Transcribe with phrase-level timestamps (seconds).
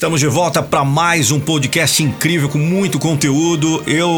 [0.00, 3.84] Estamos de volta para mais um podcast incrível com muito conteúdo.
[3.86, 4.08] Eu,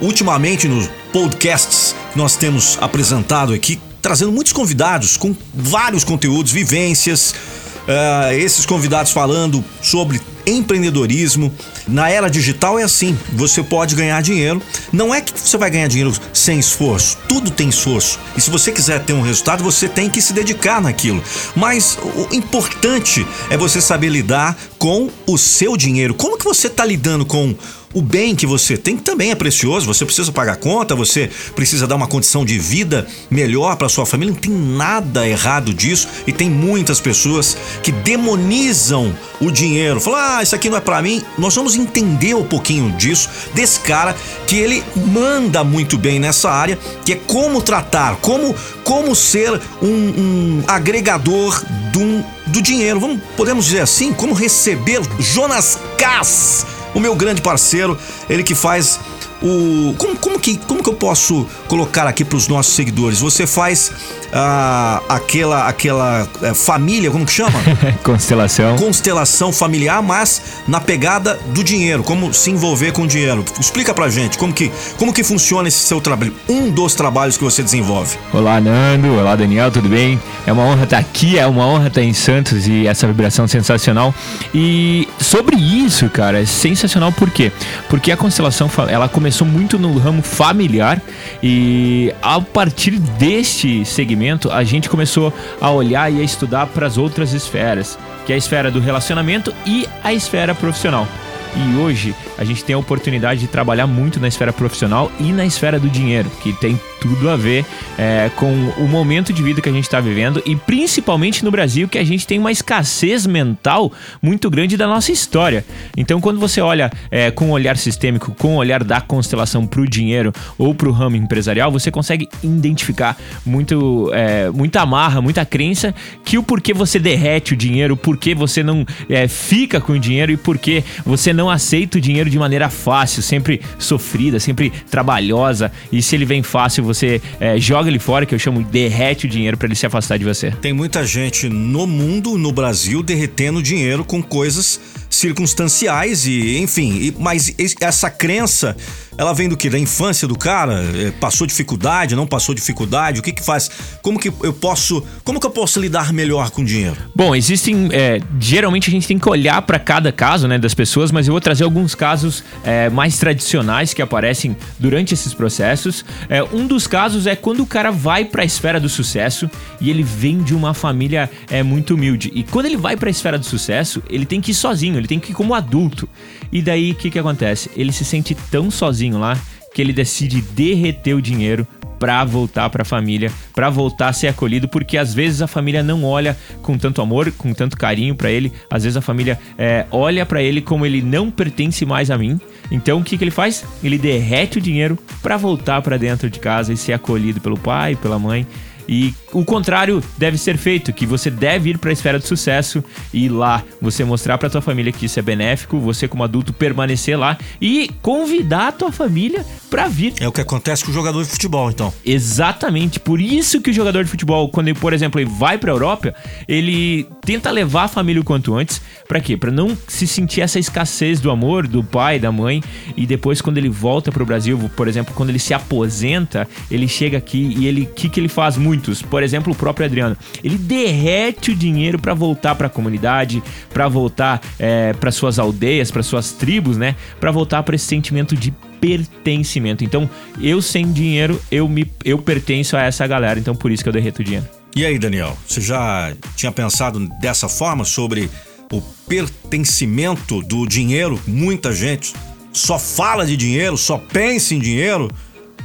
[0.00, 7.34] ultimamente, nos podcasts que nós temos apresentado aqui, trazendo muitos convidados com vários conteúdos, vivências.
[7.82, 11.52] Uh, esses convidados falando sobre empreendedorismo.
[11.86, 14.62] Na era digital é assim: você pode ganhar dinheiro.
[14.92, 18.18] Não é que você vai ganhar dinheiro sem esforço, tudo tem esforço.
[18.36, 21.22] E se você quiser ter um resultado, você tem que se dedicar naquilo.
[21.54, 26.14] Mas o importante é você saber lidar com o seu dinheiro.
[26.14, 27.54] Como que você está lidando com
[27.94, 31.96] o bem que você tem também é precioso, você precisa pagar conta, você precisa dar
[31.96, 36.48] uma condição de vida melhor para sua família, não tem nada errado disso e tem
[36.48, 40.00] muitas pessoas que demonizam o dinheiro.
[40.00, 41.22] Falam: "Ah, isso aqui não é para mim".
[41.38, 44.82] Nós vamos entender um pouquinho disso desse cara que ele
[45.12, 48.54] manda muito bem nessa área, que é como tratar, como
[48.84, 53.00] como ser um, um agregador do, do dinheiro.
[53.00, 57.98] Vamos, podemos dizer assim, como receber Jonas Cass o meu grande parceiro,
[58.28, 59.00] ele que faz
[59.42, 59.94] o.
[59.98, 63.20] Como, como, que, como que eu posso colocar aqui para os nossos seguidores?
[63.20, 63.92] Você faz
[64.32, 67.52] ah, aquela, aquela é, família, como que chama?
[68.02, 68.76] Constelação.
[68.76, 73.44] Constelação familiar, mas na pegada do dinheiro, como se envolver com o dinheiro.
[73.60, 77.44] Explica pra gente como que, como que funciona esse seu trabalho, um dos trabalhos que
[77.44, 78.16] você desenvolve.
[78.32, 79.12] Olá, Nando.
[79.18, 80.18] Olá, Daniel, tudo bem?
[80.46, 84.14] É uma honra estar aqui, é uma honra estar em Santos e essa vibração sensacional.
[84.54, 87.52] E sobre isso, cara, é sensacional por quê?
[87.90, 91.02] Porque a constelação ela começou muito no ramo familiar
[91.42, 96.98] e a partir deste segmento a gente começou a olhar e a estudar para as
[96.98, 101.06] outras esferas, que é a esfera do relacionamento e a esfera profissional.
[101.54, 105.46] E hoje a gente tem a oportunidade de trabalhar muito na esfera profissional e na
[105.46, 107.64] esfera do dinheiro, que tem tudo a ver
[107.96, 111.88] é, com o momento de vida que a gente está vivendo e principalmente no Brasil,
[111.88, 115.64] que a gente tem uma escassez mental muito grande da nossa história.
[115.96, 119.66] Então, quando você olha é, com um olhar sistêmico, com o um olhar da constelação
[119.66, 123.16] para o dinheiro ou para o ramo empresarial, você consegue identificar
[123.46, 128.34] muito, é, muita amarra, muita crença que o porquê você derrete o dinheiro, o porquê
[128.34, 132.38] você não é, fica com o dinheiro e porquê você não aceita o dinheiro de
[132.38, 135.70] maneira fácil, sempre sofrida, sempre trabalhosa.
[135.92, 139.28] E se ele vem fácil, você é, joga ele fora, que eu chamo derrete o
[139.28, 140.50] dinheiro para ele se afastar de você.
[140.50, 144.80] Tem muita gente no mundo, no Brasil, derretendo dinheiro com coisas
[145.12, 148.76] circunstanciais e, enfim, e, mas essa crença
[149.16, 149.68] ela vem do que?
[149.68, 150.82] Da infância do cara?
[150.96, 153.20] É, passou dificuldade, não passou dificuldade?
[153.20, 153.70] O que que faz?
[154.00, 156.96] Como que eu posso, como que eu posso lidar melhor com dinheiro?
[157.14, 161.12] Bom, existem, é, geralmente a gente tem que olhar para cada caso, né, das pessoas,
[161.12, 166.04] mas eu vou trazer alguns casos é, mais tradicionais que aparecem durante esses processos.
[166.28, 169.50] É, um dos casos é quando o cara vai para a esfera do sucesso
[169.80, 172.32] e ele vem de uma família é, muito humilde.
[172.34, 175.08] E quando ele vai para a esfera do sucesso, ele tem que ir sozinho, ele
[175.08, 176.08] tem que ir como adulto.
[176.50, 177.70] E daí o que que acontece?
[177.76, 179.38] Ele se sente tão sozinho lá
[179.74, 181.66] que ele decide derreter o dinheiro
[182.02, 185.84] para voltar para a família, para voltar a ser acolhido, porque às vezes a família
[185.84, 189.86] não olha com tanto amor, com tanto carinho para ele, às vezes a família é,
[189.88, 192.40] olha para ele como ele não pertence mais a mim.
[192.72, 193.64] Então o que, que ele faz?
[193.84, 197.94] Ele derrete o dinheiro para voltar para dentro de casa e ser acolhido pelo pai,
[197.94, 198.44] pela mãe.
[198.88, 202.82] E o contrário deve ser feito, que você deve ir para a esfera de sucesso
[203.12, 207.18] e lá você mostrar para tua família que isso é benéfico, você como adulto permanecer
[207.18, 210.14] lá e convidar a tua família para vir.
[210.20, 211.92] É o que acontece com o jogador de futebol, então.
[212.04, 215.70] Exatamente, por isso que o jogador de futebol, quando ele, por exemplo, ele vai para
[215.70, 216.14] a Europa,
[216.46, 219.36] ele tenta levar a família o quanto antes, para quê?
[219.36, 222.62] Para não se sentir essa escassez do amor do pai, da mãe
[222.96, 226.88] e depois quando ele volta para o Brasil, por exemplo, quando ele se aposenta, ele
[226.88, 230.56] chega aqui e ele que que ele faz muitos, por exemplo, o próprio Adriano, ele
[230.56, 236.02] derrete o dinheiro para voltar para a comunidade, para voltar é, para suas aldeias, para
[236.02, 236.96] suas tribos, né?
[237.20, 238.50] Para voltar para esse sentimento de
[238.80, 239.84] pertencimento.
[239.84, 240.08] Então,
[240.40, 243.92] eu sem dinheiro, eu me eu pertenço a essa galera, então por isso que eu
[243.92, 244.48] derreto o dinheiro.
[244.74, 248.30] E aí, Daniel, você já tinha pensado dessa forma sobre
[248.72, 251.20] o pertencimento do dinheiro?
[251.26, 252.14] Muita gente
[252.54, 255.10] só fala de dinheiro, só pensa em dinheiro.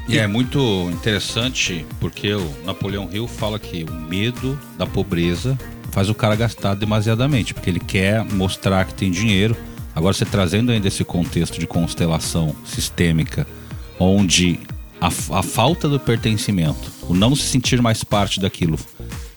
[0.07, 5.57] E é muito interessante porque o Napoleão Hill fala que o medo da pobreza
[5.91, 9.55] faz o cara gastar demasiadamente, porque ele quer mostrar que tem dinheiro.
[9.93, 13.45] Agora, você trazendo ainda esse contexto de constelação sistêmica,
[13.99, 14.59] onde
[15.01, 18.77] a, a falta do pertencimento, o não se sentir mais parte daquilo,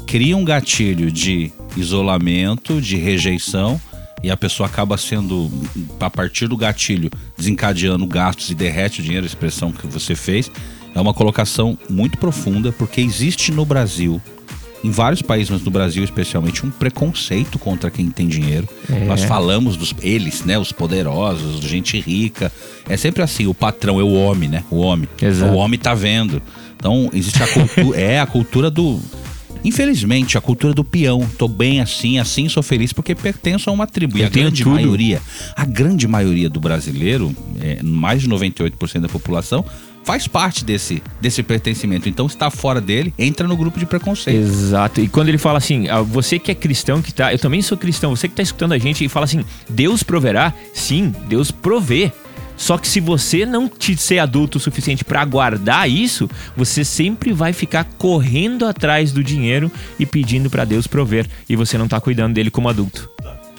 [0.07, 3.81] cria um gatilho de isolamento, de rejeição
[4.23, 5.51] e a pessoa acaba sendo,
[5.99, 10.51] a partir do gatilho, desencadeando gastos e derrete o dinheiro, a expressão que você fez,
[10.95, 14.21] é uma colocação muito profunda, porque existe no Brasil
[14.83, 18.67] em vários países, mas no Brasil especialmente, um preconceito contra quem tem dinheiro.
[18.91, 19.05] É.
[19.05, 20.59] Nós falamos dos eles, né?
[20.59, 22.51] Os poderosos, gente rica.
[22.89, 24.65] É sempre assim, o patrão é o homem, né?
[24.71, 25.09] O homem.
[25.21, 25.53] Exato.
[25.53, 26.43] O homem tá vendo.
[26.77, 28.01] Então, existe a cultura.
[28.01, 28.99] é a cultura do.
[29.65, 31.29] Infelizmente, a cultura do peão.
[31.39, 34.19] Tô bem assim, assim sou feliz porque pertenço a uma tribo.
[34.19, 34.75] E Eu a tenho grande tudo.
[34.75, 35.21] maioria,
[35.55, 39.65] a grande maioria do brasileiro, é, mais de 98% da população,
[40.03, 42.09] faz parte desse, desse pertencimento.
[42.09, 44.39] Então, está fora dele, entra no grupo de preconceito.
[44.41, 45.01] Exato.
[45.01, 47.77] E quando ele fala assim, ah, você que é cristão que tá, eu também sou
[47.77, 50.53] cristão, você que tá escutando a gente e fala assim, Deus proverá?
[50.73, 52.13] Sim, Deus provê.
[52.61, 57.33] Só que se você não te ser adulto o suficiente para aguardar isso, você sempre
[57.33, 61.99] vai ficar correndo atrás do dinheiro e pedindo para Deus prover e você não tá
[61.99, 63.09] cuidando dele como adulto.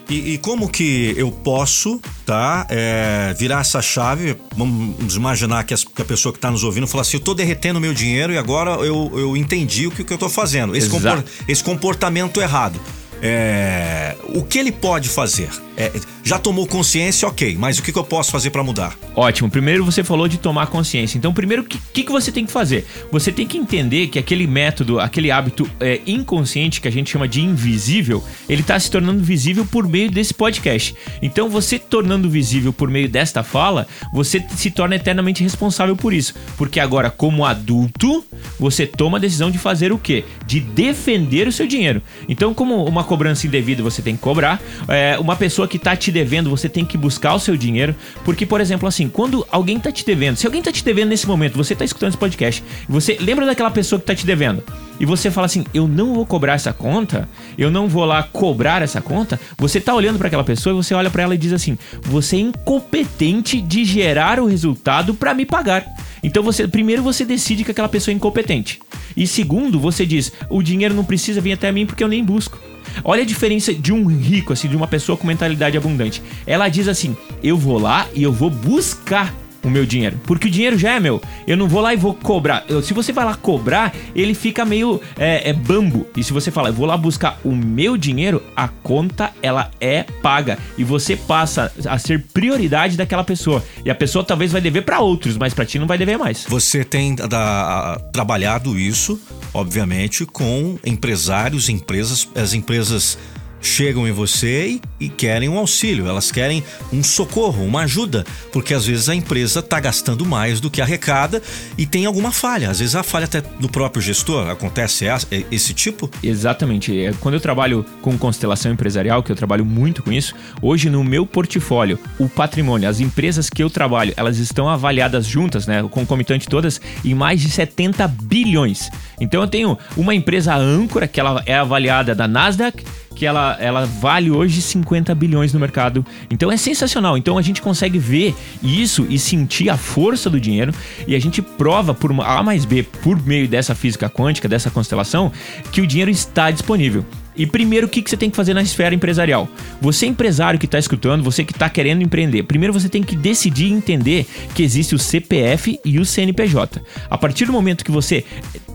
[0.08, 4.36] E, e como que eu posso, tá, é, virar essa chave?
[4.56, 7.34] Vamos imaginar que, as- que a pessoa que está nos ouvindo fala assim: eu tô
[7.34, 10.76] derretendo meu dinheiro e agora eu, eu entendi o que, que eu tô fazendo.
[10.76, 12.80] Esse, compor- esse comportamento errado.
[13.22, 15.50] É, o que ele pode fazer?
[15.78, 15.92] É,
[16.24, 18.96] já tomou consciência, ok, mas o que, que eu posso fazer para mudar?
[19.16, 19.50] Ótimo.
[19.50, 21.18] Primeiro você falou de tomar consciência.
[21.18, 22.86] Então, primeiro, o que, que, que você tem que fazer?
[23.12, 27.28] Você tem que entender que aquele método, aquele hábito é, inconsciente que a gente chama
[27.28, 30.96] de invisível, ele está se tornando visível por meio desse podcast.
[31.22, 36.36] Então, você tornando visível por meio desta fala, você se torna eternamente responsável por isso.
[36.58, 38.24] Porque agora, como adulto,
[38.60, 40.24] você toma a decisão de fazer o quê?
[40.46, 42.02] De defender o seu dinheiro.
[42.28, 46.14] Então, como uma cobrança indevida você tem que cobrar, é, uma pessoa que tá te
[46.14, 47.94] devendo, você tem que buscar o seu dinheiro.
[48.24, 51.28] Porque, por exemplo, assim, quando alguém tá te devendo, se alguém tá te devendo nesse
[51.28, 54.64] momento, você tá escutando esse podcast, você lembra daquela pessoa que tá te devendo,
[54.98, 57.28] e você fala assim: eu não vou cobrar essa conta,
[57.58, 60.94] eu não vou lá cobrar essa conta, você tá olhando para aquela pessoa e você
[60.94, 65.46] olha para ela e diz assim: você é incompetente de gerar o resultado para me
[65.46, 65.86] pagar.
[66.24, 68.80] Então você primeiro você decide que aquela pessoa é incompetente.
[69.18, 72.71] E segundo, você diz: o dinheiro não precisa vir até mim porque eu nem busco.
[73.04, 76.22] Olha a diferença de um rico, assim, de uma pessoa com mentalidade abundante.
[76.46, 79.34] Ela diz assim: eu vou lá e eu vou buscar
[79.64, 80.20] o meu dinheiro.
[80.24, 81.22] Porque o dinheiro já é meu.
[81.46, 82.66] Eu não vou lá e vou cobrar.
[82.68, 86.08] Eu- se você vai lá cobrar, ele fica meio é, é bambo.
[86.18, 90.02] E se você fala, eu vou lá buscar o meu dinheiro, a conta ela é
[90.24, 90.58] paga.
[90.80, 93.64] E você passa a ser prioridade daquela pessoa.
[93.86, 96.44] E a pessoa talvez vai dever para outros, mas para ti não vai dever mais.
[96.50, 99.22] Você tem da- trabalhado isso,
[99.54, 102.28] obviamente, com empresários, empresas.
[102.36, 103.18] As empresas
[103.62, 108.74] chegam em você e, e querem um auxílio, elas querem um socorro, uma ajuda, porque
[108.74, 111.42] às vezes a empresa está gastando mais do que arrecada
[111.78, 112.70] e tem alguma falha.
[112.70, 115.06] Às vezes a falha até do próprio gestor, acontece
[115.52, 116.10] esse tipo.
[116.24, 116.98] Exatamente.
[117.00, 121.04] É, Quando eu trabalho com constelação empresarial, que eu trabalho muito com isso, hoje no
[121.04, 126.48] meu portfólio, o patrimônio, as empresas que eu trabalho, elas estão avaliadas juntas, né, concomitante
[126.48, 128.90] todas, em mais de 70 bilhões.
[129.20, 132.84] Então eu tenho uma empresa âncora que ela é avaliada da Nasdaq,
[133.16, 136.06] que ela, ela vale hoje 50 bilhões no mercado.
[136.30, 137.18] Então é sensacional.
[137.18, 140.74] Então a gente consegue ver isso e sentir a força do dinheiro
[141.08, 145.32] e a gente prova por A mais B, por meio dessa física quântica, dessa constelação,
[145.72, 147.06] que o dinheiro está disponível.
[147.36, 149.48] E primeiro, o que que você tem que fazer na esfera empresarial?
[149.80, 153.68] Você, empresário que está escutando, você que está querendo empreender, primeiro você tem que decidir
[153.68, 156.82] e entender que existe o CPF e o CNPJ.
[157.10, 158.26] A partir do momento que você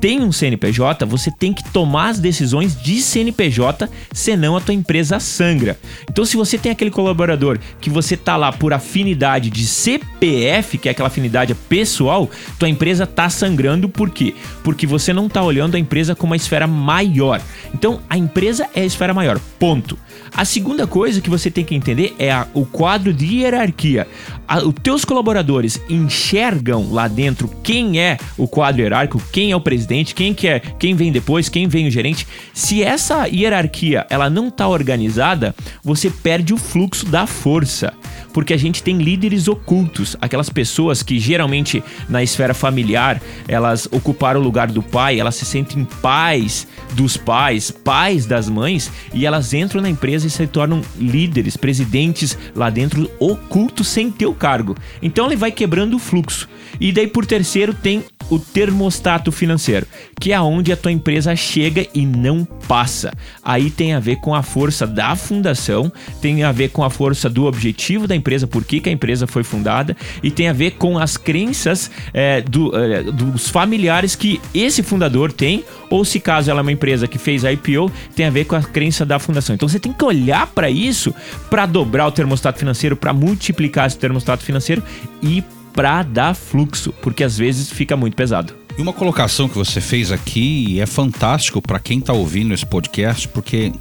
[0.00, 5.18] tem um CNPJ, você tem que tomar as decisões de CNPJ, senão a tua empresa
[5.18, 5.78] sangra.
[6.10, 10.88] Então, se você tem aquele colaborador que você tá lá por afinidade de CPF, que
[10.88, 14.34] é aquela afinidade pessoal, tua empresa tá sangrando por quê?
[14.62, 17.40] Porque você não tá olhando a empresa como uma esfera maior.
[17.74, 19.40] Então, a empresa é a esfera maior.
[19.58, 19.98] Ponto.
[20.34, 24.06] A segunda coisa que você tem que entender é a- o quadro de hierarquia.
[24.48, 29.60] A- os teus colaboradores enxergam lá dentro quem é o quadro hierárquico, quem é o
[29.60, 32.26] presidente, quem que é, quem vem depois, quem vem o gerente.
[32.54, 37.92] Se essa hierarquia ela não tá organizada, você perde o fluxo da força.
[38.32, 44.40] Porque a gente tem líderes ocultos, aquelas pessoas que geralmente na esfera familiar, elas ocuparam
[44.40, 49.54] o lugar do pai, elas se sentem pais dos pais, pais das mães, e elas
[49.54, 54.76] entram na empresa e se tornam líderes, presidentes lá dentro, ocultos sem ter o cargo.
[55.02, 56.48] Então ele vai quebrando o fluxo.
[56.80, 59.86] E daí por terceiro tem o termostato financeiro,
[60.20, 63.12] que é onde a tua empresa chega e não passa.
[63.42, 67.28] Aí tem a ver com a força da fundação, tem a ver com a força
[67.28, 70.72] do objetivo da empresa, por que, que a empresa foi fundada, e tem a ver
[70.72, 76.50] com as crenças é, do, é, dos familiares que esse fundador tem, ou se caso
[76.50, 79.18] ela é uma empresa que fez a IPO, tem a ver com a crença da
[79.18, 79.54] fundação.
[79.54, 81.14] Então você tem que olhar para isso
[81.48, 84.82] para dobrar o termostato financeiro, para multiplicar esse termostato financeiro
[85.22, 85.42] e
[85.72, 88.54] para dar fluxo, porque às vezes fica muito pesado.
[88.78, 93.28] E uma colocação que você fez aqui é fantástico para quem está ouvindo esse podcast,
[93.28, 93.72] porque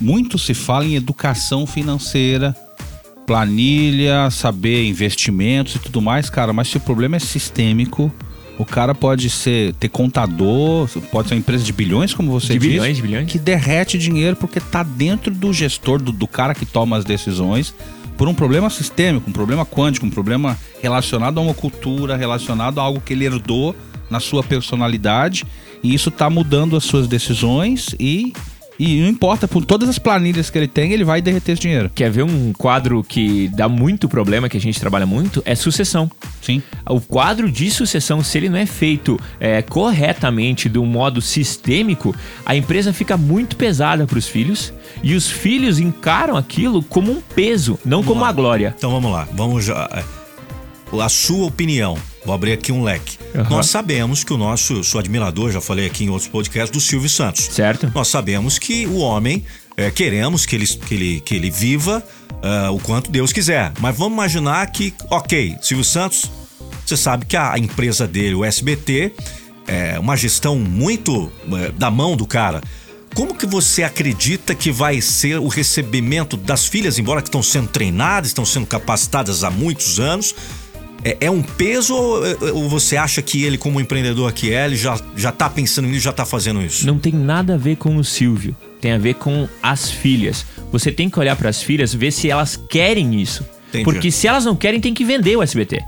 [0.00, 2.54] muito se fala em educação financeira,
[3.26, 8.12] planilha, saber investimentos e tudo mais, cara, mas se o problema é sistêmico,
[8.58, 12.58] o cara pode ser ter contador, pode ser uma empresa de bilhões, como você De
[12.58, 13.30] disse, bilhões, de bilhões.
[13.30, 17.72] que derrete dinheiro porque tá dentro do gestor, do, do cara que toma as decisões,
[18.20, 22.82] por um problema sistêmico, um problema quântico, um problema relacionado a uma cultura, relacionado a
[22.82, 23.74] algo que ele herdou
[24.10, 25.46] na sua personalidade,
[25.82, 28.34] e isso tá mudando as suas decisões e
[28.82, 31.90] e não importa, por todas as planilhas que ele tem, ele vai derreter esse dinheiro.
[31.94, 35.42] Quer ver um quadro que dá muito problema, que a gente trabalha muito?
[35.44, 36.10] É sucessão.
[36.40, 36.62] Sim.
[36.88, 42.16] O quadro de sucessão, se ele não é feito é, corretamente, de um modo sistêmico,
[42.46, 44.72] a empresa fica muito pesada para os filhos
[45.02, 48.28] e os filhos encaram aquilo como um peso, não como lá.
[48.28, 48.74] uma glória.
[48.78, 49.90] Então vamos lá, vamos já.
[49.92, 51.98] é, A sua opinião.
[52.24, 53.18] Vou abrir aqui um leque.
[53.34, 53.48] Aham.
[53.48, 57.08] Nós sabemos que o nosso, sou admirador, já falei aqui em outros podcasts, do Silvio
[57.08, 57.46] Santos.
[57.46, 57.90] Certo?
[57.94, 59.44] Nós sabemos que o homem,
[59.76, 62.04] é, queremos que ele, que ele, que ele viva
[62.42, 63.72] ah, o quanto Deus quiser.
[63.80, 66.30] Mas vamos imaginar que, ok, Silvio Santos,
[66.84, 69.12] você sabe que a empresa dele, o SBT,
[69.66, 72.60] é uma gestão muito é, da mão do cara.
[73.14, 77.68] Como que você acredita que vai ser o recebimento das filhas, embora que estão sendo
[77.68, 80.34] treinadas, estão sendo capacitadas há muitos anos?
[81.04, 82.20] É, é um peso ou,
[82.54, 86.00] ou você acha que ele, como empreendedor que é, ele já, já tá pensando nisso,
[86.00, 86.86] já tá fazendo isso?
[86.86, 88.54] Não tem nada a ver com o Silvio.
[88.80, 90.44] Tem a ver com as filhas.
[90.72, 93.44] Você tem que olhar para as filhas, ver se elas querem isso.
[93.68, 93.84] Entendi.
[93.84, 95.80] Porque se elas não querem, tem que vender o SBT.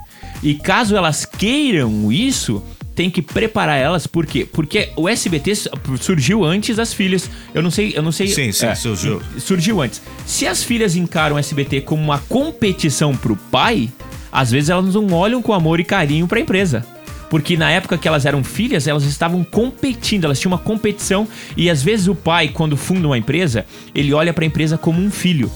[0.43, 2.63] E caso elas queiram isso,
[2.95, 4.47] tem que preparar elas, por quê?
[4.51, 7.29] Porque o SBT su- surgiu antes das filhas.
[7.55, 8.29] Eu não sei, eu não sei.
[8.29, 9.23] Sim, sim, é, surgiu.
[9.39, 10.03] surgiu antes.
[10.27, 13.89] Se as filhas encaram o SBT como uma competição pro pai,
[14.33, 16.85] às vezes elas não olham com amor e carinho pra empresa.
[17.29, 21.71] Porque na época que elas eram filhas, elas estavam competindo, elas tinham uma competição e
[21.71, 25.51] às vezes o pai, quando funda uma empresa, ele olha pra empresa como um filho.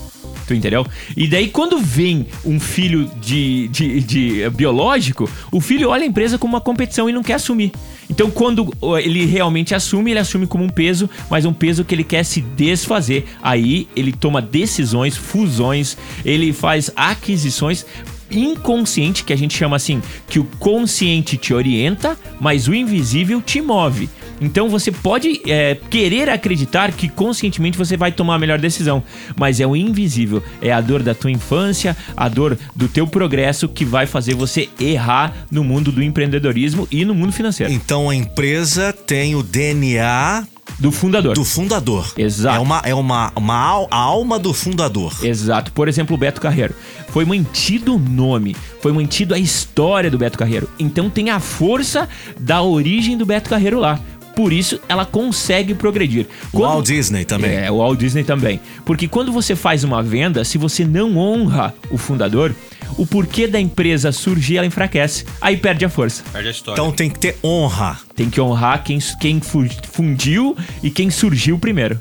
[0.47, 0.87] Tu entendeu?
[1.17, 6.07] E daí, quando vem um filho de, de, de eh, biológico, o filho olha a
[6.07, 7.73] empresa como uma competição e não quer assumir.
[8.09, 12.05] Então, quando ele realmente assume, ele assume como um peso, mas um peso que ele
[12.05, 13.27] quer se desfazer.
[13.43, 17.85] Aí ele toma decisões, fusões, ele faz aquisições
[18.31, 23.61] inconsciente, que a gente chama assim, que o consciente te orienta, mas o invisível te
[23.61, 24.09] move.
[24.41, 29.03] Então você pode é, querer acreditar que conscientemente você vai tomar a melhor decisão,
[29.37, 33.69] mas é o invisível, é a dor da tua infância, a dor do teu progresso
[33.69, 37.73] que vai fazer você errar no mundo do empreendedorismo e no mundo financeiro.
[37.73, 40.47] Então a empresa tem o DNA
[40.79, 41.35] Do fundador.
[41.35, 42.13] do fundador.
[42.19, 42.57] Exato.
[42.57, 45.13] É uma, é uma, uma al- a alma do fundador.
[45.23, 45.73] Exato.
[45.73, 46.75] Por exemplo, o Beto Carreiro.
[47.09, 50.69] Foi mantido o nome, foi mantido a história do Beto Carreiro.
[50.79, 52.09] Então tem a força
[52.39, 53.99] da origem do Beto Carreiro lá.
[54.35, 56.27] Por isso ela consegue progredir.
[56.53, 57.53] O Walt Disney também.
[57.57, 58.61] É, o Walt Disney também.
[58.85, 62.55] Porque quando você faz uma venda, se você não honra o fundador,
[62.99, 65.25] o porquê da empresa surgir, ela enfraquece.
[65.41, 66.23] Aí perde a força.
[66.31, 66.79] Perde a história.
[66.79, 67.99] Então tem que ter honra.
[68.17, 72.01] Tem que honrar quem, quem fu- fundiu e quem surgiu primeiro.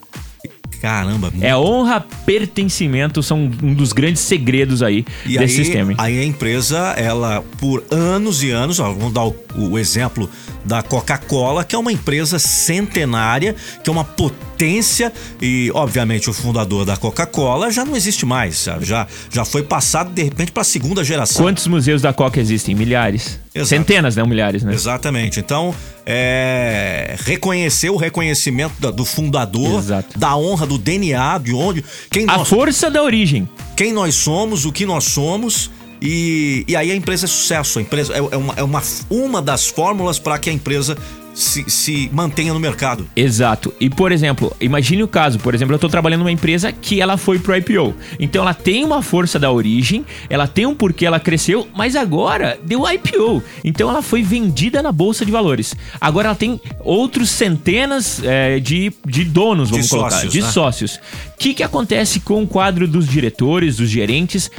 [0.82, 1.32] Caramba.
[1.42, 5.92] É honra, pertencimento, são um dos grandes segredos aí E desse aí, sistema.
[5.92, 5.98] hein?
[6.00, 10.30] aí a empresa, ela, por anos e anos, ó, vamos dar o, o exemplo
[10.64, 16.86] da Coca-Cola, que é uma empresa centenária, que é uma potência, e obviamente o fundador
[16.86, 18.86] da Coca-Cola já não existe mais, sabe?
[18.86, 21.44] Já, já foi passado de repente para a segunda geração.
[21.46, 22.76] Quantos museus da Coca existem?
[22.76, 23.40] Milhares.
[23.56, 23.70] Exato.
[23.70, 24.74] Centenas, não milhares, né?
[24.74, 25.40] Exatamente.
[25.40, 25.74] Então,
[26.06, 30.20] é, reconhecer o reconhecimento da- do fundador, Exato.
[30.20, 33.48] da honra, do DNA, de onde, quem A nós, força da origem.
[33.76, 35.72] quem nós somos, o que nós somos.
[36.02, 37.80] E, e aí a empresa é sucesso.
[37.80, 40.98] A empresa é, é uma, é uma, uma das fórmulas para que a empresa
[41.36, 43.08] se, se mantenha no mercado.
[43.16, 43.74] Exato.
[43.80, 47.18] E, por exemplo, imagine o caso, por exemplo, eu estou trabalhando numa empresa que ela
[47.18, 47.94] foi pro IPO.
[48.18, 52.58] Então ela tem uma força da origem, ela tem um porquê ela cresceu, mas agora
[52.64, 53.44] deu IPO.
[53.64, 55.76] Então ela foi vendida na Bolsa de Valores.
[56.00, 60.48] Agora ela tem outros centenas é, de, de donos, vamos De colocar, sócios, de né?
[60.50, 60.96] sócios.
[60.96, 64.50] O que, que acontece com o quadro dos diretores, dos gerentes?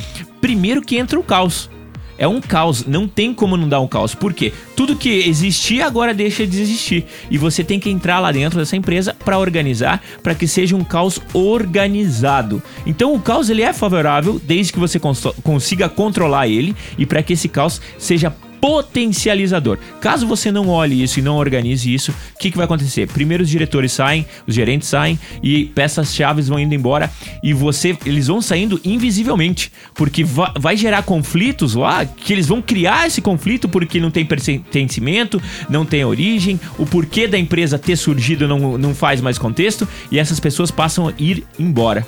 [0.43, 1.71] Primeiro que entra o caos.
[2.19, 4.15] É um caos, não tem como não dar um caos.
[4.15, 4.53] Por quê?
[4.75, 7.05] Tudo que existia agora deixa de existir.
[7.31, 10.85] E você tem que entrar lá dentro dessa empresa para organizar, para que seja um
[10.85, 12.63] caos organizado.
[12.87, 17.23] Então o caos ele é favorável desde que você cons- consiga controlar ele e para
[17.23, 18.35] que esse caos seja
[18.67, 19.79] potencializador.
[20.01, 23.07] Caso você não olhe isso e não organize isso, o que, que vai acontecer?
[23.07, 27.09] Primeiro os diretores saem, os gerentes saem e peças-chave vão indo embora
[27.45, 33.07] e você, eles vão saindo invisivelmente, porque vai, gerar conflitos lá que eles vão criar
[33.07, 38.49] esse conflito porque não tem pertencimento, não tem origem, o porquê da empresa ter surgido
[38.49, 42.05] não, não faz mais contexto e essas pessoas passam a ir embora.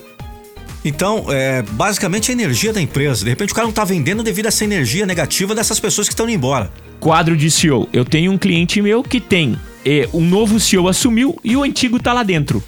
[0.85, 3.25] Então, é basicamente a energia da empresa.
[3.25, 6.15] De repente o cara não está vendendo devido a essa energia negativa dessas pessoas que
[6.15, 6.71] estão indo embora.
[7.01, 7.89] Quadro de CEO.
[7.93, 12.01] Eu tenho um cliente meu que tem é, um novo CEO assumiu e o antigo
[12.01, 12.63] tá lá dentro.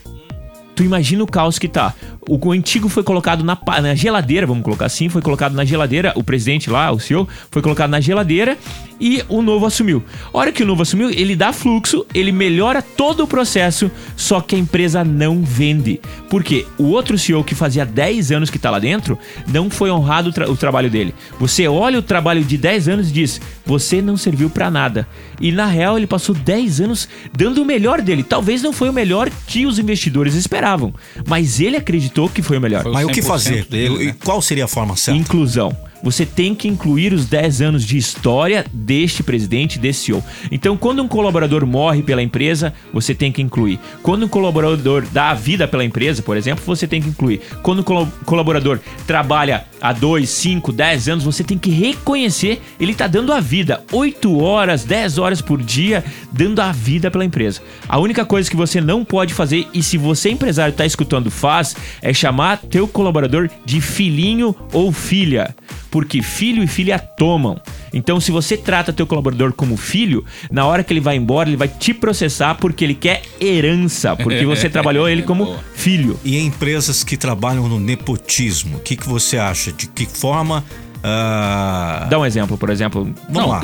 [0.75, 1.95] Tu imagina o caos que tá.
[2.29, 6.23] O antigo foi colocado na, na geladeira, vamos colocar assim, foi colocado na geladeira, o
[6.23, 8.59] presidente lá, o CEO, foi colocado na geladeira
[9.01, 10.05] e o novo assumiu.
[10.33, 14.41] A hora que o novo assumiu, ele dá fluxo, ele melhora todo o processo, só
[14.41, 16.01] que a empresa não vende.
[16.29, 20.29] Porque o outro CEO que fazia 10 anos que está lá dentro, não foi honrado
[20.29, 21.15] o, tra o, trabalho dele.
[21.39, 25.09] Você olha o trabalho de 10 anos e diz: você não serviu para nada.
[25.41, 28.23] E na real, ele passou 10 anos dando o melhor dele.
[28.23, 30.93] Talvez não foi o melhor que os investidores esperavam,
[31.27, 32.83] mas ele acreditou que foi o melhor.
[32.83, 33.65] Foi mas o que fazer?
[33.67, 34.17] Dele, né?
[34.25, 35.21] Qual seria a forma certa?
[35.21, 40.25] Inclusão você tem que incluir os 10 anos de história deste presidente, desse CEO.
[40.51, 43.79] Então, quando um colaborador morre pela empresa, você tem que incluir.
[44.03, 47.41] Quando um colaborador dá a vida pela empresa, por exemplo, você tem que incluir.
[47.63, 53.07] Quando um colaborador trabalha há 2, 5, 10 anos, você tem que reconhecer ele está
[53.07, 53.83] dando a vida.
[53.93, 57.61] 8 horas, 10 horas por dia, dando a vida pela empresa.
[57.89, 61.77] A única coisa que você não pode fazer, e se você empresário está escutando faz,
[62.01, 65.55] é chamar teu colaborador de filhinho ou filha
[65.91, 67.61] porque filho e filha tomam.
[67.93, 71.57] Então, se você trata teu colaborador como filho, na hora que ele vai embora, ele
[71.57, 76.19] vai te processar porque ele quer herança, porque você trabalhou ele como filho.
[76.25, 79.73] E em empresas que trabalham no nepotismo, o que, que você acha?
[79.73, 80.65] De que forma
[81.01, 82.09] Uh...
[82.09, 83.05] Dá um exemplo, por exemplo.
[83.29, 83.61] Vamos não, lá.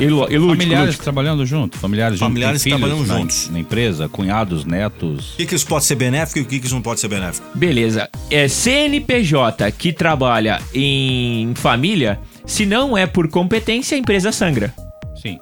[0.47, 5.33] familiares trabalhando junto, familiares, familiares junto, trabalhando na, juntos na empresa, cunhados, netos.
[5.33, 7.07] O que, que isso pode ser benéfico e o que, que isso não pode ser
[7.07, 7.45] benéfico?
[7.53, 8.09] Beleza.
[8.31, 14.73] É CNPJ que trabalha em família, se não é por competência, a empresa sangra.
[15.21, 15.37] Sim.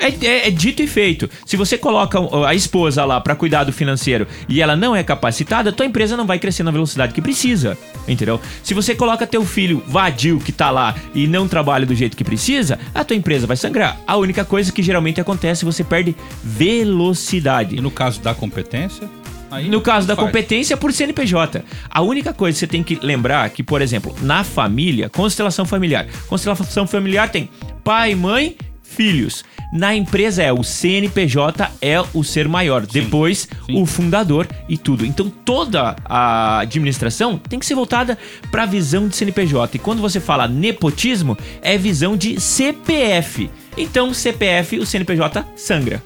[0.00, 1.28] É, é, é, dito e feito.
[1.44, 5.72] Se você coloca a esposa lá para cuidar do financeiro e ela não é capacitada,
[5.72, 7.76] tua empresa não vai crescer na velocidade que precisa.
[8.08, 8.40] Entendeu?
[8.62, 12.24] Se você coloca teu filho vadio que tá lá e não trabalha do jeito que
[12.24, 13.98] precisa, a tua empresa vai sangrar.
[14.06, 17.76] A única coisa que geralmente acontece, você perde velocidade.
[17.76, 19.08] E no caso da competência?
[19.50, 20.26] Aí no caso da faz.
[20.26, 21.64] competência por CNPJ.
[21.90, 25.64] A única coisa que você tem que lembrar é que, por exemplo, na família, constelação
[25.64, 26.06] familiar.
[26.28, 27.48] Constelação familiar tem
[27.82, 29.44] pai, mãe, filhos.
[29.72, 33.82] Na empresa é o CNPJ é o ser maior, sim, depois sim.
[33.82, 35.04] o fundador e tudo.
[35.04, 38.16] Então toda a administração tem que ser voltada
[38.52, 39.76] para a visão de CNPJ.
[39.76, 43.50] E quando você fala nepotismo, é visão de CPF.
[43.76, 46.00] Então CPF, o CNPJ sangra.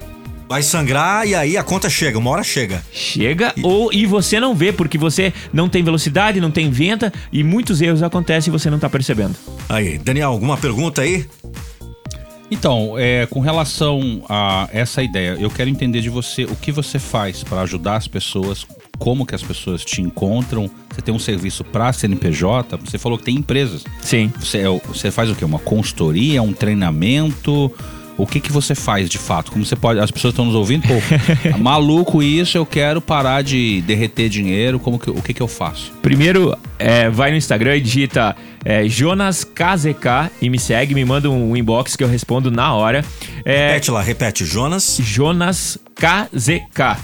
[0.49, 2.83] Vai sangrar e aí a conta chega, uma hora chega.
[2.91, 3.61] Chega e...
[3.61, 7.79] ou e você não vê porque você não tem velocidade, não tem venda e muitos
[7.83, 9.35] erros acontecem e você não está percebendo.
[9.69, 11.27] Aí, Daniel, alguma pergunta aí?
[12.49, 16.97] Então, é, com relação a essa ideia, eu quero entender de você o que você
[16.97, 18.65] faz para ajudar as pessoas,
[18.97, 20.67] como que as pessoas te encontram.
[20.89, 22.75] Você tem um serviço para CNPJ?
[22.77, 23.83] Você falou que tem empresas.
[24.01, 24.33] Sim.
[24.39, 25.45] Você, é você faz o quê?
[25.45, 27.71] Uma consultoria, um treinamento?
[28.19, 29.51] O que que você faz de fato?
[29.51, 29.99] Como você pode.
[29.99, 30.93] As pessoas estão nos ouvindo, pô,
[31.57, 35.93] maluco isso, eu quero parar de derreter dinheiro, como que, o que que eu faço?
[36.01, 41.29] Primeiro, é, vai no Instagram e digita é, Jonas KZK e me segue, me manda
[41.29, 43.05] um inbox que eu respondo na hora.
[43.45, 44.99] É, repete lá, repete, Jonas.
[45.01, 46.99] Jonas KZK.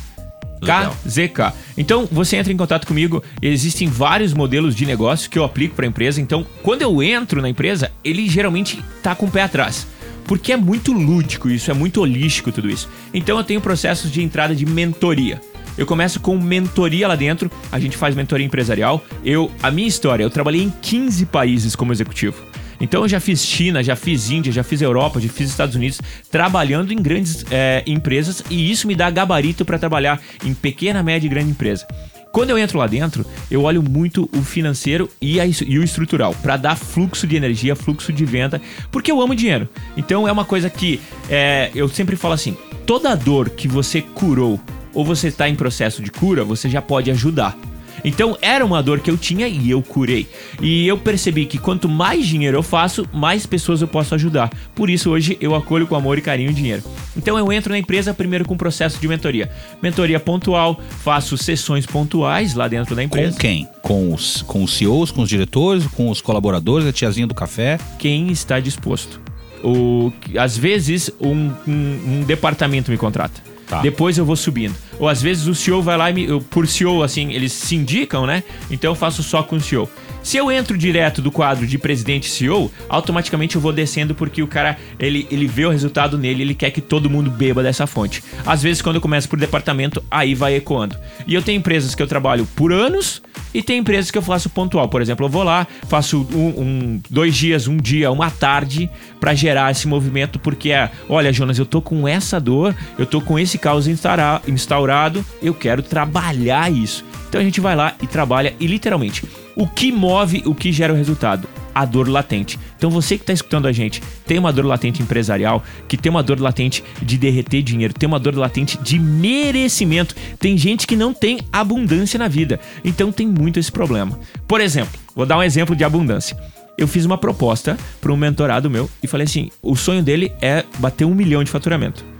[0.59, 1.53] KZK.
[1.77, 3.23] Então, você entra em contato comigo.
[3.41, 6.19] Existem vários modelos de negócio que eu aplico para a empresa.
[6.19, 9.87] Então, quando eu entro na empresa, ele geralmente tá com o pé atrás
[10.25, 12.89] porque é muito lúdico isso, é muito holístico tudo isso.
[13.13, 15.41] Então eu tenho processos de entrada de mentoria.
[15.77, 19.03] Eu começo com mentoria lá dentro, a gente faz mentoria empresarial.
[19.23, 22.43] Eu, a minha história, eu trabalhei em 15 países como executivo.
[22.79, 26.01] Então eu já fiz China, já fiz Índia, já fiz Europa, já fiz Estados Unidos,
[26.29, 31.25] trabalhando em grandes é, empresas e isso me dá gabarito para trabalhar em pequena, média
[31.25, 31.87] e grande empresa.
[32.35, 36.35] Quando eu entro lá dentro, eu olho muito o financeiro e, a, e o estrutural
[36.43, 39.69] para dar fluxo de energia, fluxo de venda, porque eu amo dinheiro.
[39.95, 44.59] Então é uma coisa que é, eu sempre falo assim: toda dor que você curou
[44.93, 47.57] ou você está em processo de cura, você já pode ajudar.
[48.05, 50.27] Então era uma dor que eu tinha e eu curei.
[50.61, 54.51] E eu percebi que quanto mais dinheiro eu faço, mais pessoas eu posso ajudar.
[54.75, 56.83] Por isso hoje eu acolho com amor e carinho o dinheiro.
[57.17, 59.49] Então eu entro na empresa primeiro com um processo de mentoria.
[59.81, 63.33] Mentoria pontual, faço sessões pontuais lá dentro da empresa.
[63.33, 63.67] Com quem?
[63.81, 67.79] Com os, com os CEOs, com os diretores, com os colaboradores, a tiazinha do café?
[67.97, 69.19] Quem está disposto.
[69.63, 73.41] O, às vezes, um, um, um departamento me contrata.
[73.67, 73.81] Tá.
[73.81, 74.75] Depois eu vou subindo.
[74.99, 78.25] Ou às vezes o CEO vai lá e me, por CEO, assim, eles se indicam,
[78.25, 78.43] né?
[78.69, 79.89] Então eu faço só com o CEO.
[80.25, 84.41] Se eu entro direto do quadro de presidente e CEO, automaticamente eu vou descendo porque
[84.41, 87.85] o cara, ele, ele vê o resultado nele, ele quer que todo mundo beba dessa
[87.85, 88.23] fonte.
[88.43, 90.95] Às vezes, quando eu começo por departamento, aí vai ecoando.
[91.27, 93.21] E eu tenho empresas que eu trabalho por anos
[93.53, 94.89] e tem empresas que eu faço pontual.
[94.89, 99.35] Por exemplo, eu vou lá, faço um, um- dois dias, um dia, uma tarde para
[99.35, 103.37] gerar esse movimento, porque é, olha, Jonas, eu tô com essa dor, eu tô com
[103.37, 107.05] esse caos instaura- instaurado, eu quero trabalhar isso.
[107.29, 109.23] Então a gente vai lá e trabalha e literalmente
[109.55, 111.47] o que move, o que gera o resultado.
[111.73, 112.57] A dor latente.
[112.77, 116.23] Então você que está escutando a gente, tem uma dor latente empresarial, que tem uma
[116.23, 120.15] dor latente de derreter dinheiro, tem uma dor latente de merecimento.
[120.39, 122.59] Tem gente que não tem abundância na vida.
[122.83, 124.17] Então tem muito esse problema.
[124.47, 126.37] Por exemplo, vou dar um exemplo de abundância.
[126.77, 130.63] Eu fiz uma proposta para um mentorado meu e falei assim: o sonho dele é
[130.79, 132.14] bater um milhão de faturamento.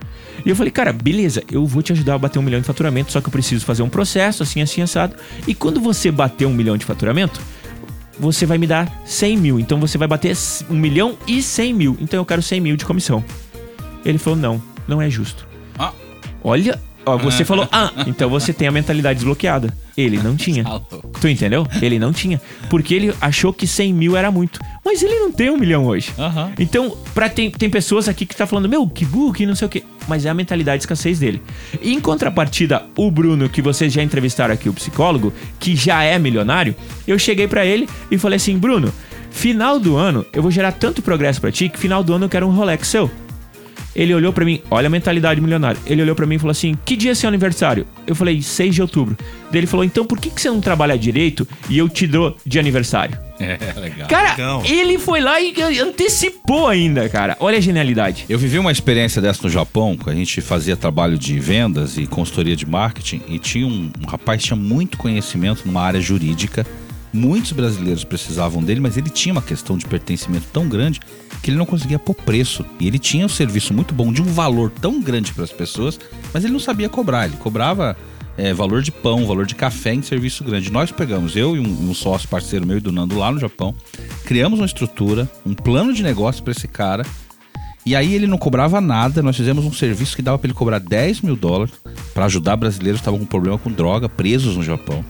[0.46, 3.12] E eu falei, cara, beleza, eu vou te ajudar a bater um milhão de faturamento,
[3.12, 5.16] só que eu preciso fazer um processo assim, assim, assado.
[5.48, 7.42] E quando você bater um milhão de faturamento,
[8.20, 9.60] você vai me dar 100 mil.
[9.60, 10.38] Então você vai bater
[10.70, 11.98] um milhão e 100 mil.
[12.00, 13.24] Então eu quero 100 mil de comissão.
[14.06, 15.48] Ele falou, não, não é justo.
[15.80, 15.92] Ah.
[16.44, 19.74] Olha, ó, você falou, ah, então você tem a mentalidade desbloqueada.
[19.98, 20.64] Ele não tinha.
[21.22, 21.66] Tu entendeu?
[21.82, 22.42] Ele não tinha.
[22.70, 24.60] Porque ele achou que 100 mil era muito.
[24.84, 26.12] Mas ele não tem um milhão hoje.
[26.18, 26.52] Aham.
[26.60, 29.66] Então, pra, tem, tem pessoas aqui que tá falando, meu, que burro, que não sei
[29.66, 29.84] o quê.
[30.08, 31.42] Mas é a mentalidade de escassez dele.
[31.82, 36.76] Em contrapartida, o Bruno, que vocês já entrevistaram aqui, o psicólogo, que já é milionário,
[37.08, 38.94] eu cheguei pra ele e falei assim, Bruno,
[39.32, 42.30] final do ano, eu vou gerar tanto progresso pra ti que final do ano eu
[42.30, 43.10] quero um Rolex seu.
[43.96, 45.80] Ele olhou pra mim, olha a mentalidade milionária.
[45.86, 47.88] Ele olhou pra mim e falou assim: Que dia é seu aniversário?
[48.06, 49.18] Eu falei: 6 de outubro.
[49.50, 52.36] Daí ele falou: Então por que, que você não trabalha direito e eu te dou
[52.46, 53.18] de aniversário?
[53.40, 54.08] É, legal.
[54.08, 54.64] Cara, legal.
[54.66, 57.36] ele foi lá e antecipou ainda, cara.
[57.40, 58.26] Olha a genialidade.
[58.30, 62.06] Eu vivi uma experiência dessa no Japão, que a gente fazia trabalho de vendas e
[62.06, 66.66] consultoria de marketing, e tinha um, um rapaz que tinha muito conhecimento numa área jurídica.
[67.16, 71.00] Muitos brasileiros precisavam dele, mas ele tinha uma questão de pertencimento tão grande
[71.42, 72.66] que ele não conseguia pôr preço.
[72.78, 75.98] E ele tinha um serviço muito bom, de um valor tão grande para as pessoas,
[76.34, 77.26] mas ele não sabia cobrar.
[77.26, 77.96] Ele cobrava
[78.38, 80.70] é, valor de pão, valor de café em serviço grande.
[80.70, 83.74] Nós pegamos, eu e um, um sócio parceiro meu e do Nando lá no Japão,
[84.26, 87.06] criamos uma estrutura, um plano de negócio para esse cara.
[87.86, 90.80] E aí ele não cobrava nada, nós fizemos um serviço que dava para ele cobrar
[90.80, 91.74] 10 mil dólares
[92.14, 95.06] para ajudar brasileiros que estavam com problema com droga, presos no Japão.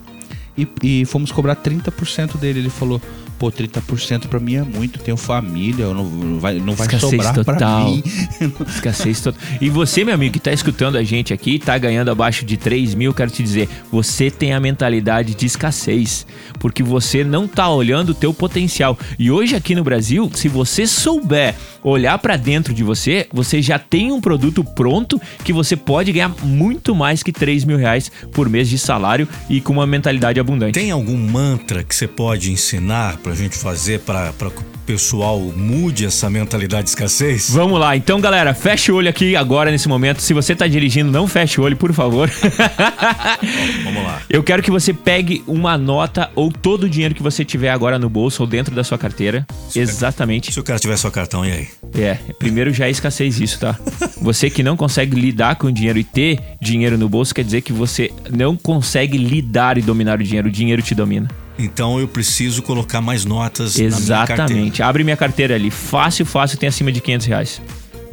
[0.58, 2.60] E, e fomos cobrar 30% dele.
[2.60, 3.02] Ele falou,
[3.38, 7.34] pô, 30% para mim é muito, tenho família, não, não vai, não vai Escassez sobrar
[7.34, 7.92] para total.
[7.92, 8.04] mim.
[8.68, 9.42] Escassez total.
[9.62, 12.96] E você, meu amigo, que tá escutando a gente aqui, tá ganhando abaixo de 3
[12.96, 16.26] mil, quero te dizer, você tem a mentalidade de escassez.
[16.60, 18.98] Porque você não tá olhando o teu potencial.
[19.20, 23.78] E hoje aqui no Brasil, se você souber olhar pra dentro de você, você já
[23.78, 28.50] tem um produto pronto que você pode ganhar muito mais que 3 mil reais por
[28.50, 30.74] mês de salário e com uma mentalidade abundante.
[30.74, 35.40] Tem algum mantra que você pode ensinar pra gente fazer pra pra que o pessoal
[35.40, 37.50] mude essa mentalidade de escassez?
[37.50, 40.22] Vamos lá, então galera, fecha o olho aqui agora nesse momento.
[40.22, 42.30] Se você tá dirigindo, não feche o olho, por favor.
[43.84, 44.22] Vamos lá.
[44.30, 47.98] Eu quero que você pegue uma nota ou todo o dinheiro que você tiver agora
[47.98, 49.44] no bolso ou dentro da sua carteira.
[49.76, 50.52] Exatamente.
[50.52, 51.68] Se o cara tiver seu cartão, e aí?
[51.96, 53.76] É, primeiro já é escassez isso, tá?
[54.22, 57.62] Você que não consegue lidar com o dinheiro e ter dinheiro no bolso, quer dizer
[57.62, 60.48] que você não consegue lidar e dominar o dinheiro.
[60.48, 61.28] O dinheiro te domina.
[61.58, 64.34] Então eu preciso colocar mais notas na minha carteira.
[64.44, 64.84] Exatamente.
[64.84, 65.72] Abre minha carteira ali.
[65.72, 67.62] Fácil, fácil, tem acima de 500 reais.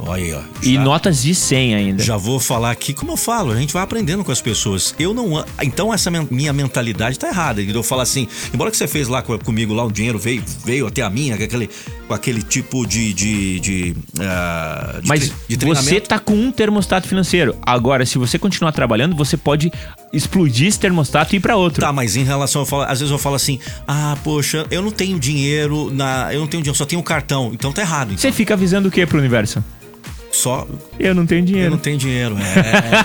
[0.05, 0.41] Olha aí, ó.
[0.61, 2.03] E notas de 100 ainda.
[2.03, 4.93] Já vou falar aqui, como eu falo, a gente vai aprendendo com as pessoas.
[4.99, 5.45] Eu não.
[5.61, 7.61] Então, essa minha mentalidade tá errada.
[7.61, 10.87] Eu falo assim, embora que você fez lá co- comigo, lá o dinheiro veio, veio
[10.87, 11.69] até a minha, com aquele,
[12.07, 13.13] com aquele tipo de.
[13.13, 17.55] de, de, ah, de Mas de você tá com um termostato financeiro.
[17.61, 19.71] Agora, se você continuar trabalhando, você pode
[20.13, 21.81] explodir esse termostato e ir pra outro.
[21.81, 24.91] Tá, mas em relação, eu falo, às vezes eu falo assim, ah, poxa, eu não
[24.91, 26.33] tenho dinheiro na.
[26.33, 27.51] Eu não tenho dinheiro, só tenho um cartão.
[27.53, 28.09] Então tá errado.
[28.09, 29.63] Então, Você fica avisando o que pro universo?
[30.35, 30.67] Só.
[30.99, 31.71] Eu não tenho Eu dinheiro.
[31.71, 32.35] não tenho dinheiro.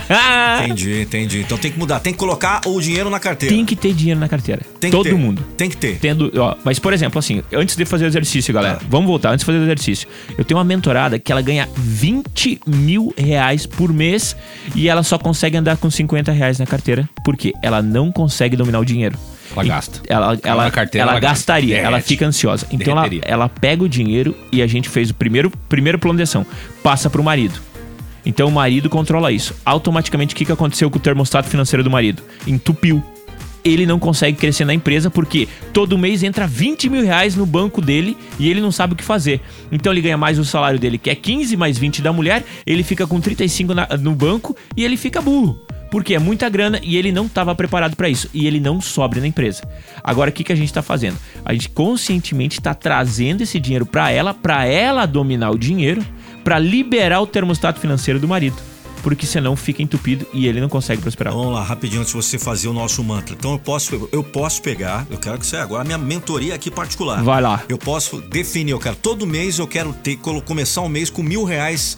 [0.09, 0.65] É.
[0.65, 1.41] entendi, entendi.
[1.41, 2.01] Então tem que mudar.
[2.01, 3.55] Tem que colocar o dinheiro na carteira.
[3.55, 4.63] Tem que ter dinheiro na carteira.
[4.81, 5.15] Tem Todo ter.
[5.15, 5.45] mundo.
[5.57, 5.99] Tem que ter.
[5.99, 8.87] Tendo, ó, mas, por exemplo, assim, antes de fazer o exercício, galera, Ah.
[8.89, 10.09] vamos voltar, antes de fazer o exercício.
[10.37, 14.37] Eu tenho uma mentorada que ela ganha 20 mil reais por mês
[14.75, 18.81] e ela só consegue andar com 50 reais na carteira, porque ela não consegue dominar
[18.81, 19.17] o dinheiro.
[19.53, 20.01] Ela gasta.
[20.07, 21.53] Ela, ela, carteira, ela ela gasta.
[21.53, 22.09] gastaria, ela Derrete.
[22.09, 22.67] fica ansiosa.
[22.71, 26.23] Então ela, ela pega o dinheiro e a gente fez o primeiro, primeiro plano de
[26.23, 26.45] ação.
[26.83, 27.61] Passa pro marido.
[28.27, 29.55] Então o marido controla isso.
[29.65, 32.23] Automaticamente, o que, que aconteceu com o termostato financeiro do marido?
[32.47, 33.03] Entupiu.
[33.65, 37.81] ele não consegue crescer na empresa porque todo mês entra 20 mil reais no banco
[37.83, 39.41] dele e ele não sabe o que fazer.
[39.73, 42.83] Então ele ganha mais o salário dele, que é 15 mais 20 da mulher, ele
[42.83, 45.59] fica com 35 na, no banco e ele fica burro.
[45.91, 48.29] Porque é muita grana e ele não estava preparado para isso.
[48.35, 49.63] E ele não sobra na empresa.
[50.03, 51.17] Agora, o que, que a gente está fazendo?
[51.45, 56.05] A gente conscientemente está trazendo esse dinheiro para ela, para ela dominar o dinheiro,
[56.45, 58.57] para liberar o termostato financeiro do marido
[59.03, 61.33] porque senão fica entupido e ele não consegue prosperar.
[61.33, 63.35] Vamos lá, rapidinho antes de você fazer o nosso mantra.
[63.35, 66.71] Então eu posso, eu posso pegar, eu quero que você agora a minha mentoria aqui
[66.71, 67.23] particular.
[67.23, 67.63] Vai lá.
[67.69, 71.45] Eu posso definir, eu quero todo mês eu quero ter começar um mês com mil
[71.45, 71.97] reais,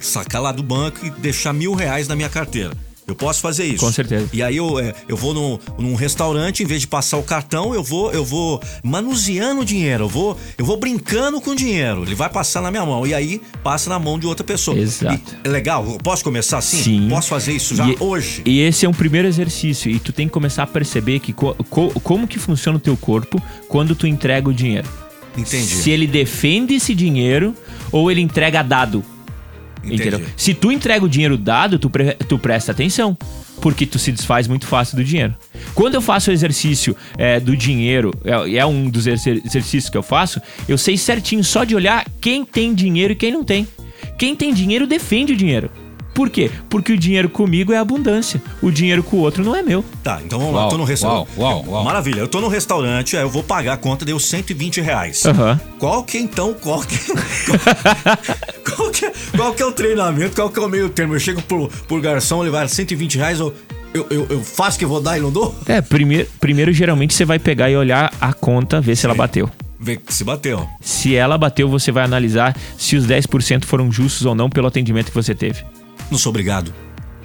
[0.00, 2.72] sacar lá do banco e deixar mil reais na minha carteira.
[3.10, 3.84] Eu posso fazer isso.
[3.84, 4.28] Com certeza.
[4.32, 7.74] E aí eu, é, eu vou num, num, restaurante, em vez de passar o cartão,
[7.74, 12.04] eu vou eu vou manuseando o dinheiro, eu vou eu vou brincando com o dinheiro.
[12.04, 14.78] Ele vai passar na minha mão e aí passa na mão de outra pessoa.
[14.78, 15.36] Exato.
[15.44, 16.82] E, é legal, eu posso começar assim?
[16.82, 17.08] Sim.
[17.08, 18.42] Posso fazer isso já e, hoje?
[18.44, 21.54] E esse é um primeiro exercício e tu tem que começar a perceber que co,
[21.68, 24.88] co, como que funciona o teu corpo quando tu entrega o dinheiro.
[25.36, 25.66] Entendi.
[25.66, 27.54] Se ele defende esse dinheiro
[27.90, 29.04] ou ele entrega dado.
[29.84, 30.20] Entendeu?
[30.36, 33.16] Se tu entrega o dinheiro dado, tu, pre tu presta atenção.
[33.60, 35.34] Porque tu se desfaz muito fácil do dinheiro.
[35.74, 40.02] Quando eu faço o exercício é, do dinheiro, é, é um dos exercícios que eu
[40.02, 43.68] faço, eu sei certinho só de olhar quem tem dinheiro e quem não tem.
[44.18, 45.70] Quem tem dinheiro defende o dinheiro.
[46.20, 46.50] Por quê?
[46.68, 48.42] Porque o dinheiro comigo é abundância.
[48.60, 49.82] O dinheiro com o outro não é meu.
[50.02, 50.66] Tá, então vamos uau, lá.
[50.66, 51.28] Eu tô no restaurante.
[51.38, 52.20] Uau, uau, Maravilha.
[52.20, 55.24] Eu tô no restaurante, aí eu vou pagar a conta, deu 120 reais.
[55.24, 55.58] Uhum.
[55.78, 56.98] Qual que então, qual que...
[58.70, 61.14] qual, que, qual que é o treinamento, qual que é o meio termo?
[61.14, 63.54] Eu chego pro, pro garçom, ele vai 120 reais, eu,
[63.94, 65.54] eu, eu, eu, faço que vou dar e não dou?
[65.66, 69.06] É, primeiro, primeiro geralmente você vai pegar e olhar a conta, ver se Sim.
[69.06, 69.50] ela bateu.
[69.82, 70.68] Ver se bateu.
[70.82, 75.06] Se ela bateu, você vai analisar se os 10% foram justos ou não pelo atendimento
[75.06, 75.64] que você teve.
[76.10, 76.72] Não sou obrigado.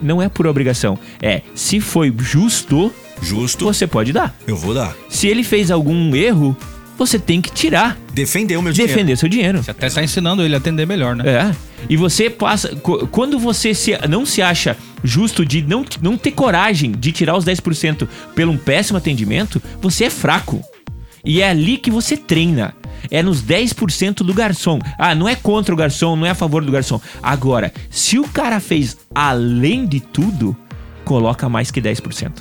[0.02, 1.00] Não é por obrigação.
[1.22, 4.36] É, se foi justo, justo, você pode dar.
[4.46, 4.96] Eu vou dar.
[5.10, 6.56] Se ele fez algum erro,
[6.98, 7.98] você tem que tirar.
[8.14, 8.94] Defender o meu dinheiro.
[8.94, 9.64] Defender seu dinheiro.
[9.64, 11.24] Você até está ensinando ele a atender melhor, né?
[11.28, 11.56] É.
[11.90, 12.76] E você passa.
[13.12, 17.46] Quando você se, não se acha justo de não, não ter coragem de tirar os
[17.46, 20.62] 10% pelo um péssimo atendimento, você é fraco.
[21.26, 22.76] E é ali que você treina
[23.10, 24.80] é nos 10% do garçom.
[24.98, 27.00] Ah, não é contra o garçom, não é a favor do garçom.
[27.22, 30.56] Agora, se o cara fez além de tudo,
[31.04, 32.32] coloca mais que 10%.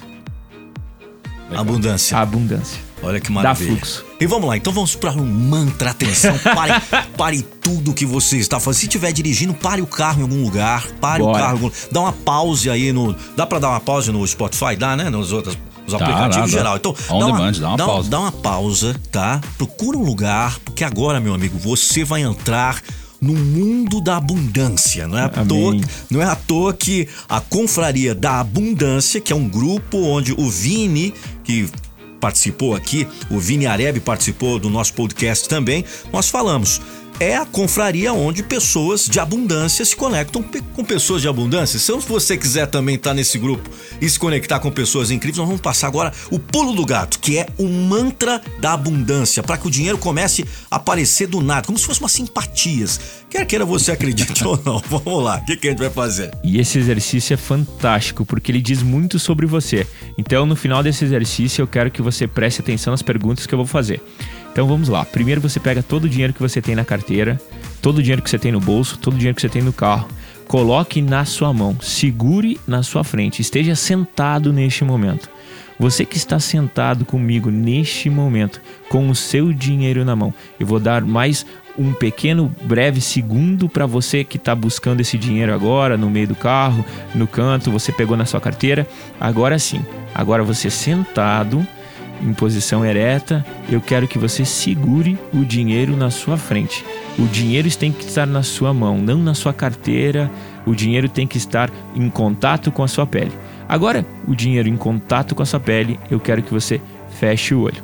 [1.55, 2.19] Abundância.
[2.19, 2.81] Abundância.
[3.03, 3.71] Olha que maravilha.
[3.71, 4.05] Dá fluxo.
[4.19, 5.91] E vamos lá, então vamos para um mantra.
[5.91, 6.73] Atenção, pare,
[7.17, 8.81] pare tudo que você está fazendo.
[8.81, 10.87] Se estiver dirigindo, pare o carro em algum lugar.
[11.01, 11.37] Pare Bora.
[11.37, 11.73] o carro.
[11.93, 13.15] Dá uma pause aí no.
[13.37, 14.75] Dá para dar uma pause no Spotify?
[14.77, 15.11] Dá, né?
[15.11, 16.77] Nas outras os tá, aplicativos dá, geral.
[16.77, 18.11] Então, dá uma, demand, dá uma dá, pausa.
[18.11, 19.41] Dá uma pausa, tá?
[19.57, 22.83] Procura um lugar, porque agora, meu amigo, você vai entrar
[23.21, 25.09] no mundo da abundância.
[25.09, 25.77] Não é, à toa,
[26.11, 30.51] não é à toa que a Confraria da Abundância, que é um grupo onde o
[30.51, 31.69] Vini, que
[32.21, 36.81] participou aqui, o Vini Areb participou do nosso podcast também, nós falamos
[37.21, 41.79] é a confraria onde pessoas de abundância se conectam com pessoas de abundância.
[41.79, 45.61] Se você quiser também estar nesse grupo e se conectar com pessoas incríveis, nós vamos
[45.61, 49.71] passar agora o pulo do gato, que é o mantra da abundância, para que o
[49.71, 53.01] dinheiro comece a aparecer do nada, como se fosse uma simpatias.
[53.31, 54.83] Quer queira você acredite ou não.
[54.89, 56.31] Vamos lá, o que, que a gente vai fazer?
[56.43, 59.87] E esse exercício é fantástico, porque ele diz muito sobre você.
[60.19, 63.59] Então, no final desse exercício, eu quero que você preste atenção nas perguntas que eu
[63.59, 64.01] vou fazer.
[64.55, 65.05] Então vamos lá.
[65.05, 67.41] Primeiro você pega todo o dinheiro que você tem na carteira,
[67.83, 69.73] todo o dinheiro que você tem no bolso, todo o dinheiro que você tem no
[69.73, 70.07] carro.
[70.47, 75.29] Coloque na sua mão, segure na sua frente, esteja sentado neste momento.
[75.77, 80.79] Você que está sentado comigo neste momento, com o seu dinheiro na mão, eu vou
[80.79, 81.45] dar mais
[81.77, 86.37] um pequeno breve segundo para você que está buscando esse dinheiro agora, no meio do
[86.37, 88.87] carro, no canto, você pegou na sua carteira.
[89.19, 91.67] Agora sim, agora você sentado
[92.25, 96.85] em posição ereta, eu quero que você segure o dinheiro na sua frente.
[97.19, 100.31] O dinheiro tem que estar na sua mão, não na sua carteira.
[100.65, 103.33] O dinheiro tem que estar em contato com a sua pele.
[103.69, 107.61] Agora, o dinheiro em contato com a sua pele, eu quero que você feche o
[107.61, 107.83] olho.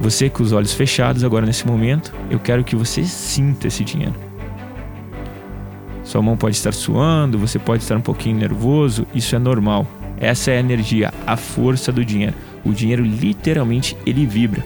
[0.00, 4.14] Você com os olhos fechados agora nesse momento, eu quero que você sinta esse dinheiro.
[6.02, 9.86] Sua mão pode estar suando, você pode estar um pouquinho nervoso, isso é normal.
[10.20, 12.34] Essa é a energia, a força do dinheiro.
[12.64, 14.64] O dinheiro literalmente ele vibra.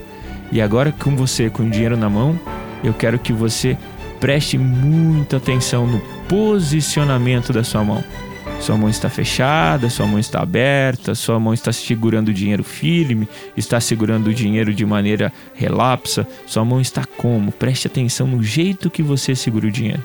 [0.50, 2.38] E agora com você com o dinheiro na mão,
[2.82, 3.76] eu quero que você
[4.20, 8.04] preste muita atenção no posicionamento da sua mão.
[8.60, 13.28] Sua mão está fechada, sua mão está aberta, sua mão está segurando o dinheiro firme,
[13.56, 17.50] está segurando o dinheiro de maneira relapsa, sua mão está como?
[17.50, 20.04] Preste atenção no jeito que você segura o dinheiro.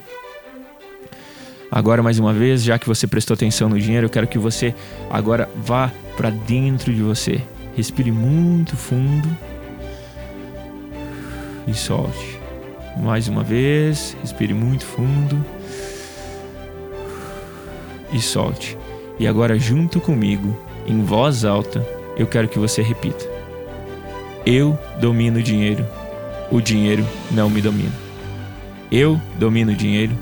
[1.69, 4.73] Agora, mais uma vez, já que você prestou atenção no dinheiro, eu quero que você
[5.09, 7.41] agora vá para dentro de você.
[7.75, 9.27] Respire muito fundo
[11.67, 12.39] e solte.
[12.97, 15.45] Mais uma vez, respire muito fundo
[18.11, 18.77] e solte.
[19.19, 21.85] E agora, junto comigo, em voz alta,
[22.17, 23.25] eu quero que você repita:
[24.45, 25.85] Eu domino o dinheiro,
[26.49, 27.93] o dinheiro não me domina.
[28.89, 30.17] Eu domino o dinheiro,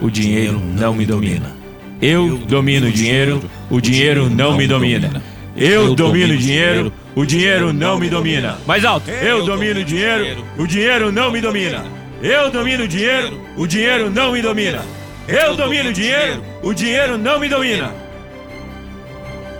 [0.00, 1.56] o dinheiro não me domina.
[2.00, 5.22] Eu domino o dinheiro, o dinheiro não me domina.
[5.56, 8.58] Eu domino o dinheiro, o dinheiro não me domina.
[8.66, 9.10] Mais alto.
[9.10, 11.84] Eu domino o dinheiro, o dinheiro não me domina.
[12.22, 14.84] Eu domino o dinheiro, o dinheiro não me domina.
[15.26, 17.92] Eu domino o dinheiro, o dinheiro não me domina.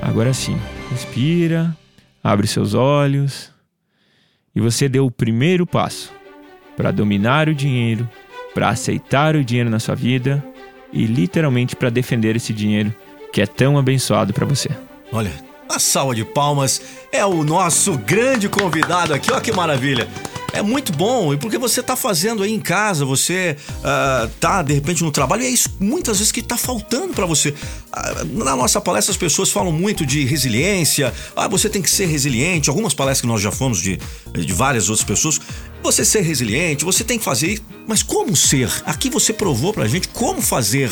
[0.01, 0.57] Agora sim,
[0.91, 1.77] respira,
[2.23, 3.53] abre seus olhos
[4.55, 6.13] e você deu o primeiro passo
[6.77, 8.09] para dominar o dinheiro,
[8.59, 10.45] para aceitar o dinheiro na sua vida
[10.93, 12.93] e literalmente para defender esse dinheiro
[13.33, 14.69] que é tão abençoado para você.
[15.13, 15.31] Olha,
[15.69, 20.09] a salva de palmas é o nosso grande convidado aqui, olha que maravilha.
[20.59, 24.75] É muito bom, e porque você está fazendo aí em casa, você uh, tá de
[24.75, 27.51] repente no trabalho, e é isso muitas vezes que está faltando para você.
[27.51, 32.07] Uh, na nossa palestra, as pessoas falam muito de resiliência, ah, você tem que ser
[32.07, 32.69] resiliente.
[32.69, 34.01] Algumas palestras que nós já fomos de,
[34.33, 35.41] de várias outras pessoas,
[35.81, 38.69] você ser resiliente, você tem que fazer, mas como ser?
[38.85, 40.91] Aqui você provou pra gente como fazer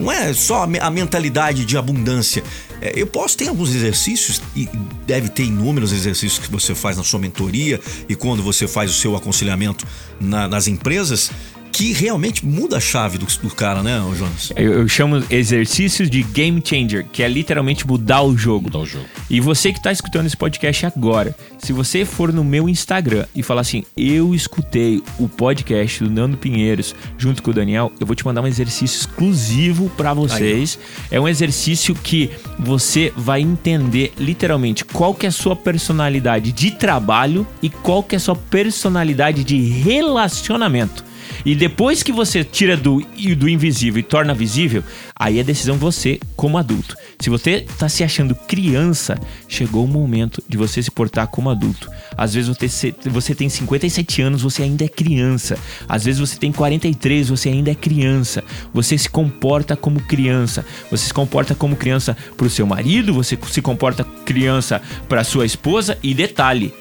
[0.00, 2.42] não é só a mentalidade de abundância.
[2.80, 4.68] É, eu posso ter alguns exercícios, e
[5.06, 8.94] deve ter inúmeros exercícios que você faz na sua mentoria e quando você faz o
[8.94, 9.86] seu aconselhamento
[10.20, 11.30] na, nas empresas,
[11.78, 14.52] que realmente muda a chave do, do cara, né, Jonas?
[14.56, 18.64] Eu, eu, chamo exercícios de game changer, que é literalmente mudar o jogo.
[18.64, 19.04] Mudar o jogo.
[19.30, 23.44] E você que está escutando esse podcast agora, se você for no meu Instagram e
[23.44, 28.16] falar assim, eu escutei o podcast do Nando Pinheiros junto com o Daniel, eu vou
[28.16, 30.80] te mandar um exercício exclusivo para vocês.
[31.12, 31.18] Aí.
[31.18, 36.72] É um exercício que você vai entender literalmente qual que é a sua personalidade de
[36.72, 41.06] trabalho e qual que é a sua personalidade de relacionamento.
[41.44, 43.00] E depois que você tira do,
[43.36, 44.82] do invisível e torna visível,
[45.16, 46.96] aí é decisão você como adulto.
[47.20, 51.90] Se você está se achando criança, chegou o momento de você se portar como adulto.
[52.16, 55.58] Às vezes você, você tem 57 anos, você ainda é criança.
[55.88, 58.44] Às vezes você tem 43, você ainda é criança.
[58.72, 60.64] Você se comporta como criança.
[60.90, 65.44] Você se comporta como criança para o seu marido, você se comporta criança para sua
[65.44, 65.98] esposa.
[66.02, 66.72] E detalhe: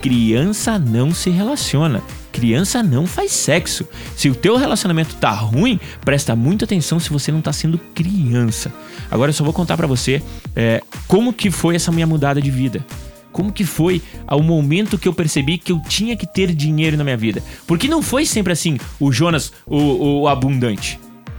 [0.00, 2.02] criança não se relaciona
[2.34, 3.86] criança não faz sexo.
[4.16, 8.72] Se o teu relacionamento tá ruim, presta muita atenção se você não tá sendo criança.
[9.08, 10.20] Agora eu só vou contar para você
[10.56, 12.84] é, como que foi essa minha mudada de vida.
[13.30, 17.04] Como que foi o momento que eu percebi que eu tinha que ter dinheiro na
[17.04, 17.42] minha vida?
[17.66, 20.98] Porque não foi sempre assim, o Jonas, o, o abundante.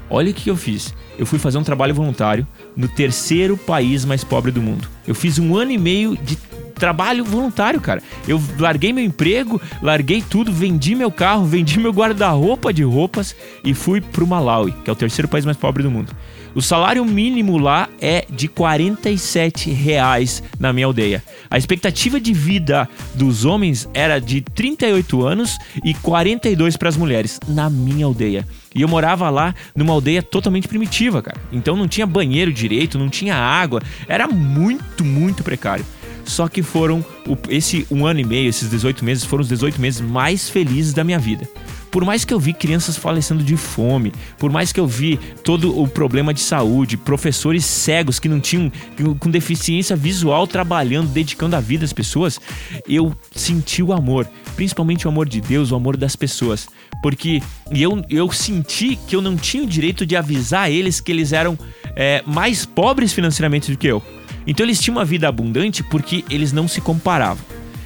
[0.10, 0.93] Olha o que eu fiz.
[1.17, 4.88] Eu fui fazer um trabalho voluntário no terceiro país mais pobre do mundo.
[5.08, 6.38] Eu fiz um ano e meio de
[6.75, 8.01] trabalho voluntário, cara.
[8.27, 13.73] Eu larguei meu emprego, larguei tudo, vendi meu carro, vendi meu guarda-roupa de roupas e
[13.73, 16.15] fui pro Malawi, que é o terceiro país mais pobre do mundo.
[16.55, 21.21] O salário mínimo lá é de 47 reais na minha aldeia.
[21.49, 27.41] A expectativa de vida dos homens era de 38 anos e 42 para as mulheres
[27.45, 28.47] na minha aldeia.
[28.73, 31.38] E eu morava lá numa aldeia totalmente primitiva, cara.
[31.51, 35.85] Então não tinha banheiro direito, não tinha água, era muito, muito precário.
[36.25, 37.05] Só que foram
[37.49, 41.03] esse um ano e meio, esses 18 meses, foram os 18 meses mais felizes da
[41.03, 41.47] minha vida.
[41.95, 45.79] Por mais que eu vi crianças falecendo de fome, por mais que eu vi todo
[45.79, 48.69] o problema de saúde, professores cegos que não tinham
[49.17, 52.38] com deficiência visual trabalhando, dedicando a vida às pessoas,
[52.85, 56.67] eu senti o amor, principalmente o amor de Deus, o amor das pessoas,
[57.01, 61.31] porque eu, eu senti que eu não tinha o direito de avisar eles que eles
[61.31, 61.57] eram
[61.95, 64.03] é, mais pobres financeiramente do que eu.
[64.45, 67.43] Então eles tinham uma vida abundante porque eles não se comparavam.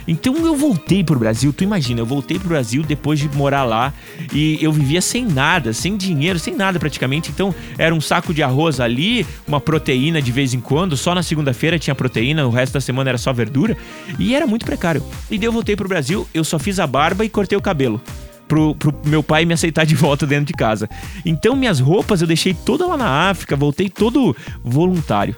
[0.10, 3.94] Então eu voltei pro Brasil, tu imagina, eu voltei pro Brasil depois de morar lá
[4.34, 7.30] e eu vivia sem nada, sem dinheiro, sem nada praticamente.
[7.30, 11.22] Então era um saco de arroz ali, uma proteína de vez em quando, só na
[11.22, 13.78] segunda-feira tinha proteína, o resto da semana era só verdura
[14.18, 15.04] e era muito precário.
[15.30, 18.02] E daí eu voltei pro Brasil, eu só fiz a barba e cortei o cabelo.
[18.48, 20.90] Pro, pro, meu pai me aceitar de volta dentro de casa.
[21.24, 25.38] Então minhas roupas eu deixei toda lá na África, voltei todo voluntário.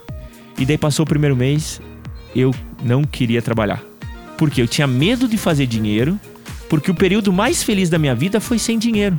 [0.58, 1.80] E daí passou o primeiro mês,
[2.34, 3.82] eu não queria trabalhar.
[4.36, 6.18] Porque eu tinha medo de fazer dinheiro,
[6.68, 9.16] porque o período mais feliz da minha vida foi sem dinheiro.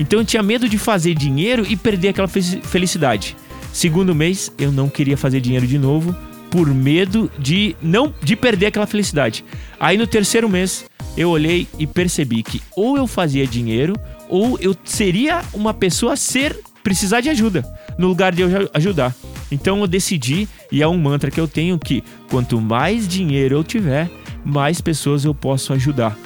[0.00, 3.36] Então eu tinha medo de fazer dinheiro e perder aquela felicidade.
[3.72, 6.14] Segundo mês, eu não queria fazer dinheiro de novo
[6.50, 9.44] por medo de não de perder aquela felicidade.
[9.78, 10.84] Aí no terceiro mês,
[11.16, 13.94] eu olhei e percebi que ou eu fazia dinheiro
[14.28, 17.64] ou eu seria uma pessoa ser precisar de ajuda
[17.98, 19.14] no lugar de eu ajudar.
[19.50, 23.64] Então eu decidi, e é um mantra que eu tenho, que quanto mais dinheiro eu
[23.64, 24.10] tiver,
[24.44, 26.16] mais pessoas eu posso ajudar.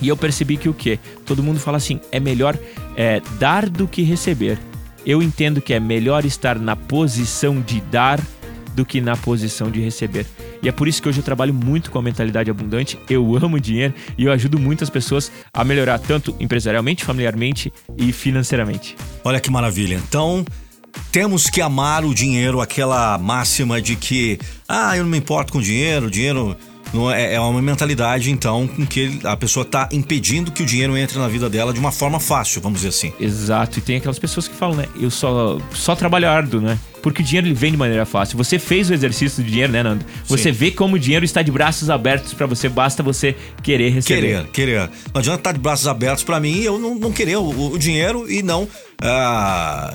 [0.00, 0.98] E eu percebi que o quê?
[1.24, 2.58] Todo mundo fala assim: é melhor
[2.96, 4.58] é, dar do que receber.
[5.04, 8.20] Eu entendo que é melhor estar na posição de dar
[8.74, 10.26] do que na posição de receber.
[10.62, 12.98] E é por isso que hoje eu trabalho muito com a mentalidade abundante.
[13.08, 18.96] Eu amo dinheiro e eu ajudo muitas pessoas a melhorar tanto empresarialmente, familiarmente e financeiramente.
[19.24, 19.94] Olha que maravilha.
[19.94, 20.44] Então,
[21.12, 24.38] temos que amar o dinheiro, aquela máxima de que,
[24.68, 26.56] ah, eu não me importo com dinheiro, dinheiro
[26.92, 30.96] não é, é uma mentalidade, então, com que a pessoa está impedindo que o dinheiro
[30.96, 33.12] entre na vida dela de uma forma fácil, vamos dizer assim.
[33.20, 34.86] Exato, e tem aquelas pessoas que falam, né?
[35.00, 36.78] Eu só, só trabalho árduo, né?
[37.02, 38.36] Porque o dinheiro ele vem de maneira fácil.
[38.36, 40.04] Você fez o exercício do dinheiro, né, Nando?
[40.26, 40.52] Você Sim.
[40.52, 44.20] vê como o dinheiro está de braços abertos para você, basta você querer receber.
[44.20, 44.90] Querer, querer.
[45.12, 48.30] Não adianta estar de braços abertos para mim eu não, não querer o, o dinheiro
[48.30, 48.66] e não
[49.00, 49.94] ah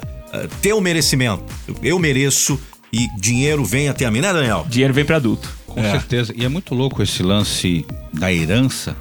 [0.62, 1.44] ter o merecimento.
[1.82, 2.60] Eu mereço
[2.92, 4.66] e dinheiro vem até a mim, né, Daniel?
[4.70, 5.50] Dinheiro vem para adulto.
[5.66, 5.92] Com é.
[5.92, 6.34] certeza.
[6.36, 8.96] E é muito louco esse lance da herança,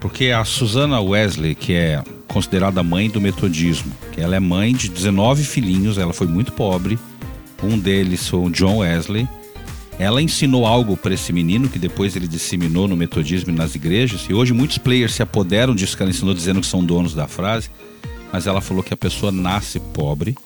[0.00, 4.88] porque a Susana Wesley, que é considerada mãe do metodismo, que ela é mãe de
[4.88, 6.98] 19 filhinhos, ela foi muito pobre.
[7.62, 9.28] Um deles foi o John Wesley.
[9.98, 14.26] Ela ensinou algo para esse menino que depois ele disseminou no metodismo e nas igrejas.
[14.28, 17.26] E hoje muitos players se apoderam disso que ela ensinou, dizendo que são donos da
[17.26, 17.68] frase.
[18.32, 20.36] Mas ela falou que a pessoa nasce pobre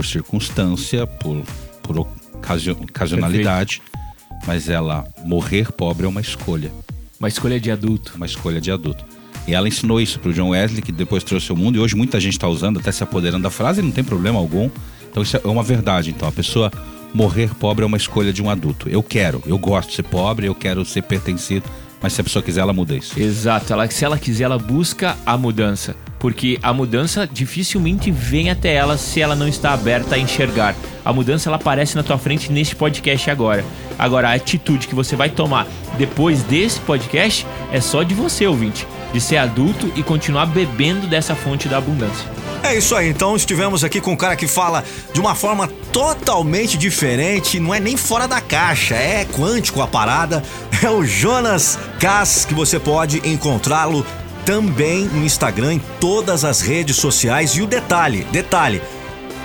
[0.00, 1.44] por circunstância, por,
[1.82, 3.80] por ocasionalidade.
[3.80, 4.00] Perfeito
[4.46, 6.72] mas ela morrer pobre é uma escolha.
[7.18, 8.14] Uma escolha de adulto.
[8.16, 9.04] Uma escolha de adulto.
[9.46, 11.94] E ela ensinou isso para o John Wesley, que depois trouxe ao mundo, e hoje
[11.94, 14.70] muita gente está usando, até se apoderando da frase, e não tem problema algum.
[15.10, 16.08] Então isso é uma verdade.
[16.08, 16.70] Então a pessoa
[17.12, 18.88] morrer pobre é uma escolha de um adulto.
[18.88, 21.68] Eu quero, eu gosto de ser pobre, eu quero ser pertencido,
[22.00, 23.20] mas se a pessoa quiser, ela muda isso.
[23.20, 23.72] Exato.
[23.72, 25.94] Ela, se ela quiser, ela busca a mudança.
[26.20, 30.76] Porque a mudança dificilmente vem até ela se ela não está aberta a enxergar.
[31.02, 33.64] A mudança ela aparece na tua frente neste podcast agora.
[33.98, 35.66] Agora, a atitude que você vai tomar
[35.98, 38.86] depois desse podcast é só de você, ouvinte.
[39.12, 42.28] De ser adulto e continuar bebendo dessa fonte da abundância.
[42.62, 46.76] É isso aí, então estivemos aqui com um cara que fala de uma forma totalmente
[46.76, 50.42] diferente, não é nem fora da caixa, é quântico a parada.
[50.82, 54.06] É o Jonas Cass, que você pode encontrá-lo
[54.50, 57.52] também no Instagram, em todas as redes sociais.
[57.52, 58.82] E o detalhe, detalhe.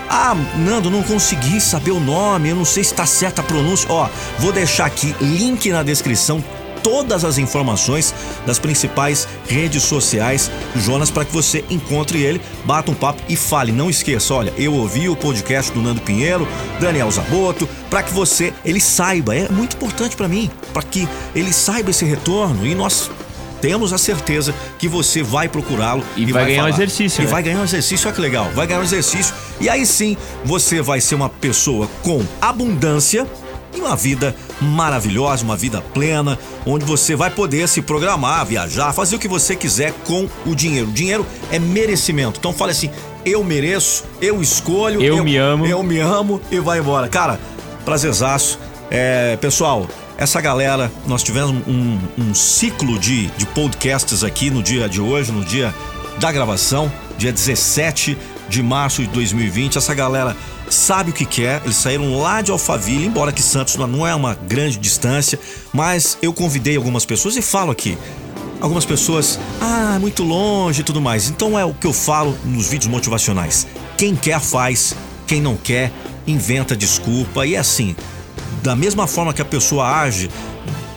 [0.10, 3.88] Ah, Nando, não consegui saber o nome, eu não sei se está certa a pronúncia.
[3.88, 6.44] Ó, vou deixar aqui link na descrição
[6.82, 8.16] todas as informações
[8.48, 13.36] das principais redes sociais do Jonas para que você encontre ele, bata um papo e
[13.36, 13.72] fale.
[13.72, 16.48] Não esqueça, olha, eu ouvi o podcast do Nando Pinheiro,
[16.80, 21.54] Daniel Zaboto, para que você ele saiba, é muito importante para mim, para que ele
[21.54, 23.12] saiba esse retorno e nós
[23.66, 26.72] temos a certeza que você vai procurá-lo e, e, vai, vai ganhar falar.
[26.72, 27.22] um exercício.
[27.22, 27.32] E né?
[27.32, 28.48] vai ganhar um exercício, olha que legal.
[28.54, 33.26] Vai ganhar um exercício e aí sim você vai ser uma pessoa com abundância
[33.76, 39.16] e uma vida maravilhosa, uma vida plena, onde você vai poder se programar, viajar, fazer
[39.16, 40.88] o que você quiser com o dinheiro.
[40.88, 42.38] O dinheiro é merecimento.
[42.38, 42.92] Então fale assim:
[43.26, 47.08] eu mereço, eu escolho, eu, eu me amo, eu me amo e vai embora.
[47.08, 47.40] Cara,
[47.84, 48.60] prazerzaço.
[48.92, 49.88] É, pessoal,
[50.18, 55.32] essa galera, nós tivemos um, um ciclo de, de podcasts aqui no dia de hoje,
[55.32, 55.76] no dia
[56.20, 59.78] da gravação, dia 17 de março de 2020.
[59.78, 60.36] Essa galera
[60.70, 64.36] sabe o que quer, eles saíram lá de Alphaville, embora que Santos não é uma
[64.36, 65.38] grande distância,
[65.74, 67.98] mas eu convidei algumas pessoas e falo aqui.
[68.62, 71.30] Algumas pessoas, ah, muito longe e tudo mais.
[71.30, 73.68] Então é o que eu falo nos vídeos motivacionais.
[73.98, 74.96] Quem quer faz,
[75.28, 75.92] quem não quer
[76.26, 77.96] inventa desculpa e é assim
[78.66, 80.28] da mesma forma que a pessoa age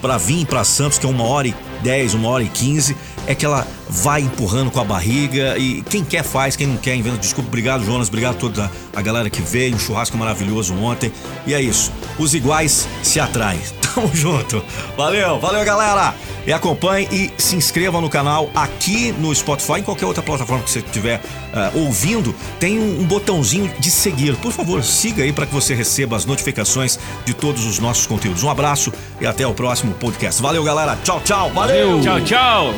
[0.01, 2.97] para vir para Santos, que é uma hora e dez, uma hora e quinze,
[3.27, 6.95] é que ela vai empurrando com a barriga e quem quer faz, quem não quer
[6.95, 7.19] inventa.
[7.19, 11.12] Desculpa, obrigado Jonas, obrigado a toda a galera que veio, um churrasco maravilhoso ontem.
[11.47, 13.61] E é isso, os iguais se atraem.
[13.99, 14.64] Tamo junto.
[14.96, 16.14] Valeu, valeu galera.
[16.46, 20.70] E acompanhe e se inscreva no canal aqui no Spotify, em qualquer outra plataforma que
[20.70, 24.36] você estiver uh, ouvindo, tem um, um, botãozinho de seguir.
[24.36, 28.44] Por favor, siga aí para que você receba as notificações de todos os nossos conteúdos.
[28.44, 30.40] Um abraço e até o próximo podcast.
[30.40, 30.96] Valeu, galera.
[31.03, 31.51] Tchau, tchau.
[31.51, 32.01] Valeu.
[32.01, 32.74] Tchau, tchau.